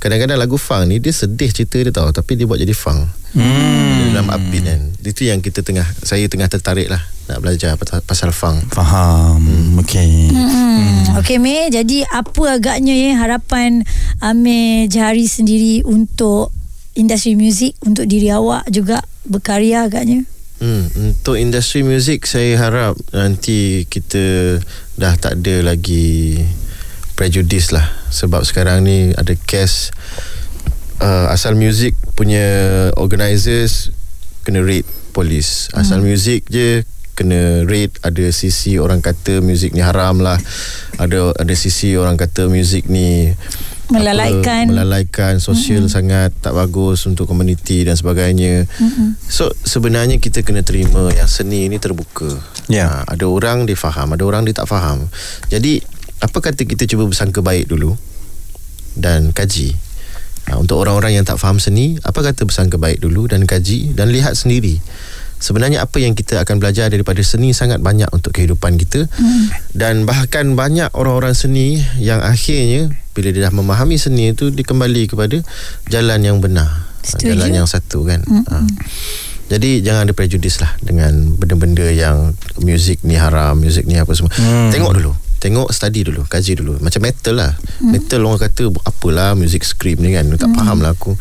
Kadang-kadang 0.00 0.40
lagu 0.40 0.56
funk 0.56 0.88
ni 0.88 0.96
Dia 0.98 1.12
sedih 1.12 1.52
cerita 1.52 1.76
dia 1.76 1.92
tau 1.92 2.08
Tapi 2.08 2.34
dia 2.34 2.48
buat 2.48 2.56
jadi 2.56 2.72
funk 2.72 3.20
Hmm. 3.30 4.10
Dalam 4.10 4.26
upbeat 4.26 4.64
kan 4.66 4.80
Itu 5.06 5.22
yang 5.22 5.38
kita 5.38 5.62
tengah 5.62 5.86
Saya 6.02 6.26
tengah 6.26 6.50
tertarik 6.50 6.90
lah 6.90 6.98
Nak 7.30 7.38
belajar 7.38 7.78
pasal, 7.78 8.02
pasal 8.02 8.30
funk 8.34 8.74
Faham. 8.74 9.78
Okey. 9.78 10.34
Hmm. 10.34 11.14
Okey 11.14 11.38
Mei, 11.38 11.70
jadi 11.70 12.02
apa 12.10 12.58
agaknya 12.58 12.90
ya 12.90 13.22
harapan 13.22 13.86
Amir 14.18 14.90
Jahari 14.90 15.30
sendiri 15.30 15.86
untuk 15.86 16.50
industri 16.98 17.38
muzik 17.38 17.78
untuk 17.86 18.10
diri 18.10 18.34
awak 18.34 18.66
juga 18.66 18.98
berkarya 19.22 19.86
agaknya? 19.86 20.26
Hmm, 20.58 20.90
untuk 20.98 21.38
industri 21.38 21.80
muzik 21.80 22.26
saya 22.26 22.58
harap 22.60 22.98
nanti 23.14 23.86
kita 23.86 24.58
dah 24.98 25.14
tak 25.16 25.40
ada 25.40 25.72
lagi 25.72 26.36
prejudice 27.20 27.76
lah 27.76 27.84
sebab 28.08 28.48
sekarang 28.48 28.88
ni 28.88 29.12
ada 29.12 29.36
case 29.44 29.92
uh, 31.04 31.28
asal 31.28 31.52
muzik 31.52 31.92
punya 32.16 32.40
organisers 32.96 33.92
kena 34.40 34.64
raid 34.64 34.88
polis 35.12 35.68
asal 35.76 36.00
muzik 36.00 36.48
je 36.48 36.80
kena 37.12 37.68
raid 37.68 37.92
ada 38.00 38.24
sisi 38.32 38.80
orang 38.80 39.04
kata 39.04 39.44
muzik 39.44 39.76
ni 39.76 39.84
haram 39.84 40.24
lah 40.24 40.40
ada 40.96 41.36
ada 41.36 41.52
sisi 41.52 41.92
orang 42.00 42.16
kata 42.16 42.48
muzik 42.48 42.88
ni 42.88 43.36
Melalaikan. 43.90 44.70
apa, 44.70 44.70
melalaikan 44.70 45.34
sosial 45.42 45.90
mm-hmm. 45.90 45.96
sangat 45.98 46.30
tak 46.38 46.54
bagus 46.54 47.02
untuk 47.10 47.26
komuniti 47.26 47.82
dan 47.82 47.98
sebagainya. 47.98 48.70
Mm-hmm. 48.70 49.08
So 49.26 49.50
sebenarnya 49.66 50.22
kita 50.22 50.46
kena 50.46 50.62
terima 50.62 51.10
yang 51.10 51.26
seni 51.26 51.66
ini 51.66 51.82
terbuka. 51.82 52.30
Ya. 52.70 53.02
Ha, 53.02 53.18
ada 53.18 53.26
orang 53.26 53.66
dia 53.66 53.74
faham, 53.74 54.14
ada 54.14 54.22
orang 54.22 54.46
dia 54.46 54.54
tak 54.54 54.70
faham. 54.70 55.10
Jadi 55.50 55.82
apa 56.20 56.38
kata 56.40 56.68
kita 56.68 56.84
cuba 56.84 57.08
bersangka 57.08 57.40
baik 57.40 57.68
dulu 57.68 57.96
dan 58.96 59.32
kaji. 59.32 59.72
Ha, 60.48 60.56
untuk 60.56 60.80
orang-orang 60.80 61.20
yang 61.20 61.24
tak 61.24 61.36
faham 61.36 61.60
seni, 61.60 62.00
apa 62.00 62.20
kata 62.20 62.48
bersangka 62.48 62.80
baik 62.80 63.00
dulu 63.00 63.28
dan 63.28 63.44
kaji 63.44 63.92
dan 63.92 64.08
lihat 64.12 64.36
sendiri. 64.36 64.80
Sebenarnya 65.40 65.80
apa 65.80 65.96
yang 65.96 66.12
kita 66.12 66.36
akan 66.44 66.60
belajar 66.60 66.92
daripada 66.92 67.16
seni 67.24 67.56
sangat 67.56 67.80
banyak 67.80 68.12
untuk 68.12 68.36
kehidupan 68.36 68.76
kita 68.76 69.08
hmm. 69.08 69.72
dan 69.72 70.04
bahkan 70.04 70.52
banyak 70.52 70.92
orang-orang 70.92 71.32
seni 71.32 71.80
yang 71.96 72.20
akhirnya 72.20 72.92
bila 73.16 73.32
dia 73.32 73.48
dah 73.48 73.52
memahami 73.56 73.96
seni 73.96 74.36
itu 74.36 74.52
dia 74.52 74.68
kembali 74.68 75.08
kepada 75.08 75.40
jalan 75.88 76.20
yang 76.20 76.44
benar 76.44 76.68
Setuju. 77.00 77.32
jalan 77.32 77.50
yang 77.56 77.64
satu 77.64 78.04
kan 78.04 78.20
hmm. 78.20 78.44
ha. 78.52 78.68
jadi 79.48 79.80
jangan 79.80 80.04
ada 80.04 80.12
prejudis 80.12 80.60
lah 80.60 80.76
dengan 80.84 81.32
benda-benda 81.40 81.88
yang 81.88 82.36
muzik 82.60 83.00
ni 83.00 83.16
haram 83.16 83.56
muzik 83.56 83.88
ni 83.88 83.96
apa 83.96 84.12
semua 84.12 84.28
Hmm. 84.36 84.68
tengok 84.68 84.92
dulu 84.92 85.12
tengok 85.40 85.72
study 85.72 86.06
dulu 86.06 86.28
kaji 86.28 86.60
dulu 86.60 86.76
macam 86.84 87.00
metal 87.00 87.34
lah 87.34 87.52
hmm. 87.56 87.90
metal 87.90 88.20
orang 88.28 88.40
kata 88.44 88.68
apalah 88.84 89.32
music 89.34 89.64
script 89.64 89.98
ni 89.98 90.12
kan 90.12 90.28
tak 90.36 90.52
faham 90.52 90.84
lah 90.84 90.92
aku 90.92 91.16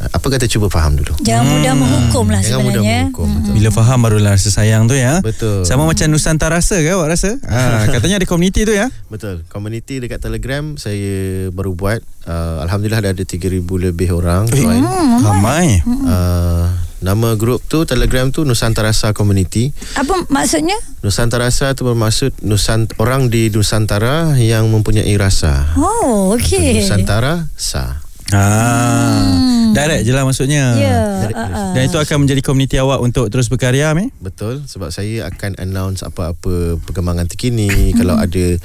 apa 0.00 0.26
kata 0.30 0.46
cuba 0.46 0.70
faham 0.70 0.96
dulu 0.96 1.12
Jangan 1.20 1.44
mudah 1.44 1.72
menghukum 1.74 2.26
lah 2.30 2.40
jangan 2.40 2.62
mudah 2.64 2.80
sebenarnya. 2.80 3.00
menghukum 3.10 3.28
betul. 3.34 3.52
Bila 3.54 3.68
faham 3.72 3.98
barulah 4.04 4.32
rasa 4.36 4.50
sayang 4.52 4.86
tu 4.86 4.94
ya. 4.94 5.18
Betul. 5.24 5.64
Sama 5.64 5.88
macam 5.88 6.06
Nusantara 6.10 6.60
rasa 6.60 6.78
ke 6.78 6.90
awak 6.92 7.16
rasa? 7.16 7.40
Ha, 7.42 7.60
katanya 7.94 8.20
ada 8.20 8.26
komuniti 8.28 8.62
tu 8.62 8.74
ya. 8.76 8.92
Betul. 9.08 9.42
Community 9.48 9.98
dekat 9.98 10.20
Telegram 10.20 10.76
saya 10.76 11.48
baru 11.50 11.72
buat. 11.74 12.00
Uh, 12.24 12.64
Alhamdulillah 12.64 13.00
dah 13.04 13.12
ada 13.12 13.24
3000 13.24 13.60
lebih 13.64 14.08
orang 14.12 14.48
join. 14.52 14.84
Ramai. 15.24 15.80
Uh, 15.84 16.68
nama 17.04 17.36
grup 17.36 17.60
tu 17.68 17.84
Telegram 17.84 18.32
tu 18.32 18.48
Nusantarasa 18.48 19.12
Community. 19.12 19.76
Apa 20.00 20.24
maksudnya? 20.32 20.80
Nusantarasa 21.04 21.76
tu 21.76 21.84
bermaksud 21.84 22.40
Nusant 22.40 22.88
orang 22.96 23.28
di 23.28 23.52
Nusantara 23.52 24.32
yang 24.40 24.72
mempunyai 24.72 25.12
rasa. 25.20 25.76
Oh, 25.76 26.32
okey. 26.32 26.80
Nusantara 26.80 27.52
Sa. 27.60 28.00
Ha. 28.32 28.44
Direct 29.76 30.08
je 30.08 30.12
lah 30.16 30.24
maksudnya. 30.24 30.64
Ya. 30.80 31.28
Direct 31.28 31.36
ah, 31.36 31.44
ah. 31.52 31.72
Dan 31.76 31.82
itu 31.92 31.98
akan 32.00 32.24
menjadi 32.24 32.40
komuniti 32.40 32.80
awak 32.80 33.04
untuk 33.04 33.28
terus 33.28 33.52
berkarya, 33.52 33.92
Meh? 33.92 34.08
Betul 34.16 34.64
sebab 34.64 34.88
saya 34.88 35.28
akan 35.28 35.60
announce 35.60 36.00
apa-apa 36.00 36.80
perkembangan 36.80 37.28
terkini 37.28 37.68
kalau 38.00 38.16
ada 38.16 38.56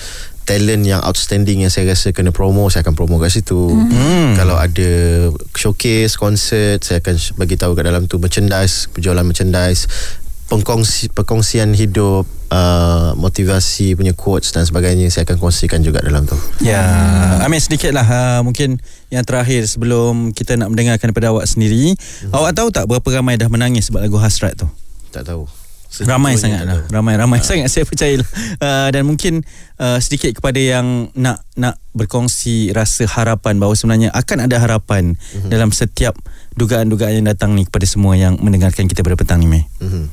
talent 0.50 0.82
yang 0.82 0.98
outstanding 1.06 1.62
yang 1.62 1.70
saya 1.70 1.94
rasa 1.94 2.10
kena 2.10 2.34
promo 2.34 2.74
saya 2.74 2.82
akan 2.82 2.98
promo 2.98 3.22
kat 3.22 3.30
situ. 3.30 3.70
Hmm. 3.70 4.34
Kalau 4.34 4.58
ada 4.58 4.90
showcase, 5.54 6.18
konsert 6.18 6.82
saya 6.82 6.98
akan 7.06 7.22
bagi 7.38 7.54
tahu 7.54 7.78
kat 7.78 7.86
dalam 7.86 8.10
tu 8.10 8.18
merchandise, 8.18 8.90
penjualan 8.90 9.22
merchandise, 9.22 9.86
pengkongsi, 10.50 11.14
perkongsian 11.14 11.78
hidup, 11.78 12.26
uh, 12.50 13.14
motivasi 13.14 13.94
punya 13.94 14.18
quotes 14.18 14.50
dan 14.50 14.66
sebagainya 14.66 15.14
saya 15.14 15.30
akan 15.30 15.38
kongsikan 15.38 15.86
juga 15.86 16.02
dalam 16.02 16.26
tu. 16.26 16.34
Ya, 16.66 16.82
Amir 17.46 17.62
sedikit 17.62 17.94
lah 17.94 18.10
uh, 18.10 18.42
mungkin 18.42 18.82
yang 19.14 19.22
terakhir 19.22 19.70
sebelum 19.70 20.34
kita 20.34 20.58
nak 20.58 20.74
mendengarkan 20.74 21.14
daripada 21.14 21.30
awak 21.30 21.46
sendiri. 21.46 21.94
Mhm. 21.94 22.34
Awak 22.34 22.52
tahu 22.58 22.68
tak 22.74 22.90
berapa 22.90 23.22
ramai 23.22 23.38
dah 23.38 23.46
menangis 23.46 23.94
sebab 23.94 24.02
lagu 24.02 24.18
Hasrat 24.18 24.58
tu? 24.58 24.66
Tak 25.14 25.30
tahu. 25.30 25.46
Ramai 26.00 26.36
sangat 26.36 26.64
lah. 26.64 26.80
Ramai-ramai 26.88 27.42
sangat 27.42 27.68
saya 27.68 27.82
percaya 27.82 28.14
lah. 28.16 28.28
uh, 28.60 28.88
Dan 28.90 29.04
mungkin 29.04 29.42
uh, 29.76 29.98
sedikit 29.98 30.32
kepada 30.32 30.56
yang 30.56 31.10
nak 31.14 31.44
nak 31.54 31.76
berkongsi 31.92 32.70
rasa 32.70 33.04
harapan 33.06 33.58
bahawa 33.58 33.74
sebenarnya 33.74 34.08
akan 34.10 34.46
ada 34.46 34.56
harapan 34.58 35.14
Mhm. 35.36 35.48
dalam 35.50 35.70
setiap 35.70 36.14
dugaan-dugaan 36.54 37.16
yang 37.16 37.26
datang 37.26 37.52
ni 37.52 37.64
kepada 37.64 37.84
semua 37.84 38.14
yang 38.14 38.36
mendengarkan 38.38 38.86
kita 38.86 39.00
pada 39.00 39.16
petang 39.16 39.38
ni 39.38 39.46
Meh. 39.46 39.64
Mhm. 39.80 40.04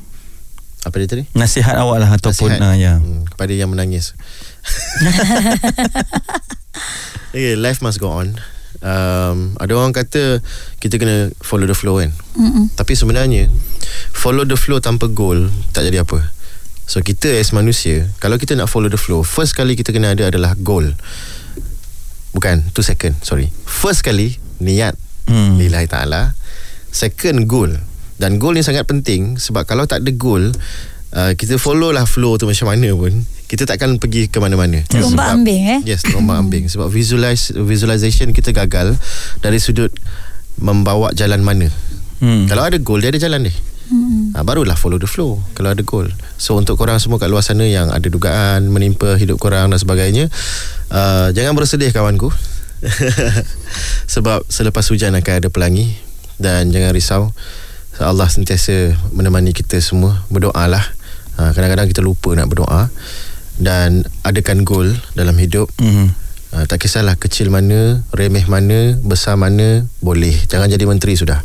Apa 0.83 0.93
dia 0.97 1.07
tadi? 1.07 1.23
Nasihat 1.31 1.75
awak 1.75 1.97
lah 1.99 2.09
ataupun 2.11 2.49
Nasihat. 2.49 2.63
uh, 2.63 2.73
ya. 2.73 2.93
hmm, 2.95 3.27
kepada 3.29 3.51
yang 3.51 3.67
menangis. 3.67 4.15
okay, 7.29 7.53
life 7.53 7.79
must 7.79 7.97
go 7.97 8.09
on. 8.09 8.35
Um, 8.77 9.57
ada 9.57 9.73
orang 9.73 9.89
kata 9.89 10.39
kita 10.77 11.01
kena 11.01 11.33
follow 11.41 11.65
the 11.65 11.73
flow 11.73 11.97
kan. 11.97 12.13
Mm-mm. 12.37 12.69
Tapi 12.77 12.93
sebenarnya 12.93 13.49
follow 14.13 14.45
the 14.45 14.53
flow 14.53 14.77
tanpa 14.77 15.09
goal 15.09 15.49
tak 15.73 15.89
jadi 15.89 16.05
apa. 16.05 16.21
So 16.87 17.03
kita 17.03 17.35
as 17.35 17.51
manusia, 17.51 18.07
kalau 18.23 18.39
kita 18.39 18.55
nak 18.55 18.71
follow 18.71 18.87
the 18.87 19.01
flow, 19.01 19.25
first 19.25 19.57
kali 19.57 19.75
kita 19.75 19.91
kena 19.91 20.15
ada 20.15 20.31
adalah 20.31 20.55
goal. 20.55 20.87
Bukan, 22.31 22.69
two 22.71 22.85
second, 22.85 23.17
sorry. 23.25 23.49
First 23.65 24.05
kali 24.05 24.37
niat 24.61 24.95
Hmm. 25.27 25.59
lillahi 25.59 25.91
taala. 25.91 26.31
Second 26.87 27.51
goal. 27.51 27.75
Dan 28.15 28.39
goal 28.39 28.55
ni 28.55 28.63
sangat 28.63 28.87
penting 28.87 29.35
sebab 29.35 29.67
kalau 29.67 29.83
tak 29.83 30.01
ada 30.01 30.11
goal, 30.15 30.55
uh, 31.13 31.31
kita 31.35 31.59
follow 31.59 31.91
lah 31.91 32.07
flow 32.07 32.39
tu 32.39 32.47
macam 32.47 32.71
mana 32.71 32.89
pun, 32.95 33.27
kita 33.47 33.63
takkan 33.63 33.95
pergi 33.95 34.27
ke 34.27 34.43
mana-mana. 34.43 34.83
Terombak 34.83 35.15
Sebab- 35.15 35.35
ambing 35.39 35.61
eh. 35.63 35.79
Yes, 35.87 36.03
terombak 36.03 36.37
ambing 36.43 36.67
sebab 36.67 36.91
visualize 36.91 37.55
visualization 37.55 38.35
kita 38.35 38.51
gagal 38.51 38.99
dari 39.39 39.57
sudut 39.57 39.91
membawa 40.59 41.15
jalan 41.15 41.39
mana. 41.41 41.71
Hmm. 42.19 42.45
Kalau 42.51 42.67
ada 42.67 42.75
goal 42.81 42.99
dia 42.99 43.09
ada 43.09 43.19
jalan 43.21 43.47
dia. 43.47 43.55
Hmm. 43.87 44.35
Ha, 44.35 44.43
barulah 44.43 44.75
follow 44.75 44.99
the 44.99 45.07
flow 45.07 45.39
kalau 45.55 45.71
ada 45.71 45.79
goal. 45.79 46.11
So 46.35 46.59
untuk 46.59 46.75
korang 46.75 46.99
semua 46.99 47.23
kat 47.23 47.31
luar 47.31 47.39
sana 47.39 47.63
yang 47.63 47.87
ada 47.87 48.03
dugaan 48.11 48.67
menimpa 48.67 49.15
hidup 49.15 49.39
korang 49.39 49.71
dan 49.71 49.79
sebagainya, 49.79 50.27
uh, 50.91 51.31
jangan 51.31 51.55
bersedih 51.55 51.95
kawanku. 51.95 52.27
Sebab 54.13 54.43
selepas 54.51 54.83
hujan 54.91 55.15
akan 55.15 55.33
ada 55.39 55.47
pelangi 55.47 55.95
dan 56.35 56.67
jangan 56.69 56.91
risau. 56.91 57.23
Allah 57.97 58.27
sentiasa 58.29 58.93
menemani 59.15 59.55
kita 59.55 59.79
semua. 59.79 60.21
Berdoalah. 60.29 60.83
Ha, 61.37 61.53
kadang-kadang 61.53 61.87
kita 61.87 62.01
lupa 62.03 62.33
nak 62.33 62.49
berdoa 62.49 62.89
dan 63.57 64.05
adakan 64.21 64.63
goal 64.63 64.87
dalam 65.13 65.37
hidup. 65.37 65.69
Hmm. 65.81 66.13
Uh, 66.47 66.63
tak 66.63 66.79
kisahlah 66.79 67.19
kecil 67.19 67.51
mana, 67.51 68.01
remeh 68.15 68.47
mana, 68.47 68.95
besar 69.03 69.35
mana, 69.35 69.83
boleh. 69.99 70.33
Jangan 70.47 70.71
jadi 70.71 70.87
menteri 70.87 71.19
sudah. 71.19 71.43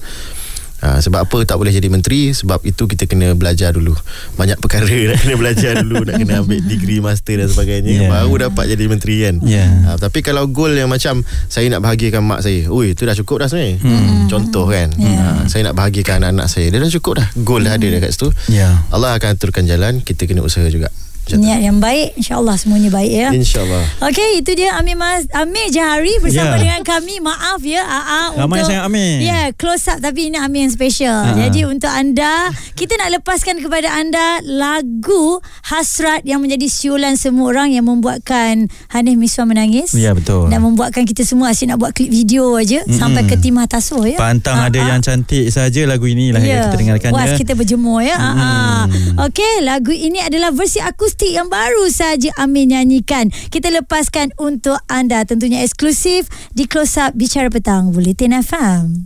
Uh, 0.82 0.98
sebab 0.98 1.22
apa 1.22 1.38
tak 1.46 1.62
boleh 1.62 1.70
jadi 1.70 1.86
menteri? 1.86 2.34
Sebab 2.34 2.58
itu 2.66 2.90
kita 2.90 3.06
kena 3.06 3.38
belajar 3.38 3.70
dulu. 3.70 3.94
Banyak 4.34 4.58
perkara 4.58 4.90
nak 5.14 5.22
kena 5.22 5.34
belajar 5.38 5.72
dulu, 5.78 6.02
nak 6.02 6.18
kena 6.18 6.42
ambil 6.42 6.58
degree 6.58 6.98
master 6.98 7.38
dan 7.38 7.46
sebagainya. 7.46 8.06
Yeah. 8.06 8.10
Baru 8.10 8.34
dapat 8.50 8.64
jadi 8.66 8.84
menteri 8.90 9.22
kan. 9.22 9.38
Yeah. 9.46 9.94
Uh, 9.94 9.96
tapi 10.02 10.26
kalau 10.26 10.50
goal 10.50 10.74
yang 10.74 10.90
macam 10.90 11.22
saya 11.46 11.70
nak 11.70 11.86
bahagikan 11.86 12.26
mak 12.26 12.42
saya. 12.42 12.66
Ui, 12.66 12.98
itu 12.98 13.06
dah 13.06 13.14
cukup 13.14 13.46
dah 13.46 13.48
sebenarnya. 13.50 13.78
Hmm. 13.78 14.26
Contoh 14.26 14.66
kan. 14.66 14.90
Uh, 14.98 15.46
saya 15.46 15.70
nak 15.70 15.78
bahagikan 15.78 16.18
anak-anak 16.18 16.50
saya. 16.50 16.66
Dia 16.74 16.82
dah 16.82 16.90
cukup 16.90 17.22
dah. 17.22 17.28
Goal 17.46 17.62
dah 17.62 17.78
ada 17.78 17.86
dah 17.86 18.00
kat 18.02 18.10
situ. 18.10 18.28
Ya. 18.50 18.82
Allah 18.90 19.14
akan 19.14 19.38
aturkan 19.38 19.62
jalan, 19.70 20.02
kita 20.02 20.26
kena 20.26 20.42
usaha 20.42 20.66
juga. 20.66 20.90
Tu. 21.22 21.38
Niat 21.38 21.62
yang 21.62 21.78
baik 21.78 22.18
InsyaAllah 22.18 22.56
semuanya 22.56 22.90
baik 22.90 23.08
ya 23.08 23.28
InsyaAllah. 23.30 24.04
Okey, 24.04 24.42
itu 24.42 24.52
dia 24.52 24.74
Amir 24.74 24.94
Mas 24.94 25.30
Amir 25.30 25.70
Jahari 25.70 26.18
bersama 26.18 26.54
Ya. 26.54 26.60
dengan 26.60 26.80
kami. 26.82 27.18
Maaf 27.18 27.62
ya, 27.62 27.78
AA 27.80 28.22
Ramai 28.36 28.58
untuk 28.58 28.66
sangat 28.66 28.84
Amir. 28.84 29.14
Ya, 29.18 29.22
yeah, 29.22 29.44
close 29.54 29.86
up 29.86 29.98
tapi 29.98 30.28
ini 30.28 30.36
Amir 30.36 30.66
yang 30.66 30.74
special. 30.74 31.14
Ha. 31.22 31.38
Jadi 31.38 31.62
untuk 31.62 31.86
anda, 31.86 32.50
kita 32.74 32.98
nak 32.98 33.14
lepaskan 33.14 33.58
kepada 33.58 33.94
anda 33.94 34.42
lagu 34.42 35.38
Hasrat 35.62 36.22
yang 36.22 36.42
menjadi 36.42 36.66
siulan 36.66 37.14
semua 37.14 37.48
orang 37.48 37.70
yang 37.70 37.86
membuatkan 37.86 38.66
Hanif 38.90 39.14
Miswan 39.14 39.46
menangis. 39.46 39.94
Ya, 39.94 40.12
betul. 40.12 40.50
Dan 40.50 40.58
membuatkan 40.60 41.04
kita 41.04 41.22
semua 41.22 41.50
asyik 41.50 41.70
nak 41.70 41.78
buat 41.78 41.92
klip 41.92 42.08
video 42.08 42.54
aja 42.54 42.82
mm 42.82 42.90
sampai 42.92 43.22
ke 43.24 43.34
Timah 43.34 43.66
Tasuh 43.66 44.04
ya. 44.04 44.18
Pantang 44.18 44.58
Ah, 44.58 44.68
ada 44.68 44.78
yang 44.78 44.98
cantik 44.98 45.48
saja 45.48 45.86
lagu 45.86 46.04
inilah 46.04 46.38
yang 46.38 46.66
kita 46.66 46.76
dengarkan 46.76 47.10
Puas 47.10 47.30
ya. 47.30 47.38
kita 47.38 47.52
berjemur 47.54 47.98
ya. 47.98 48.14
Hmm. 48.14 49.22
Okey, 49.22 49.62
lagu 49.62 49.90
ini 49.90 50.18
adalah 50.18 50.50
versi 50.50 50.78
akustik 51.12 51.36
yang 51.36 51.52
baru 51.52 51.92
saja 51.92 52.32
Amin 52.40 52.72
nyanyikan. 52.72 53.28
Kita 53.28 53.68
lepaskan 53.68 54.32
untuk 54.40 54.80
anda 54.88 55.20
tentunya 55.28 55.60
eksklusif 55.60 56.24
di 56.56 56.64
Close 56.64 56.96
Up 56.96 57.12
Bicara 57.12 57.52
Petang 57.52 57.92
Bulletin 57.92 58.32
FM. 58.40 59.04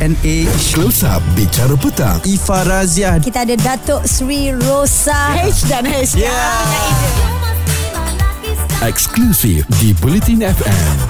HNA 0.00 0.46
Close 0.74 1.06
Up 1.06 1.22
Bicara 1.38 1.76
Petang. 1.78 2.18
Ifa 2.26 2.66
Razia 2.66 3.18
Kita 3.22 3.46
ada 3.46 3.54
Datuk 3.54 4.02
Sri 4.02 4.50
Rosa. 4.50 5.30
H 5.38 5.70
dan 5.70 5.86
H. 5.86 6.18
Yeah, 6.18 6.30
yeah. 6.30 7.34
Eksklusif 8.84 9.64
di 9.80 9.94
Bulletin 10.02 10.42
FM 10.44 11.03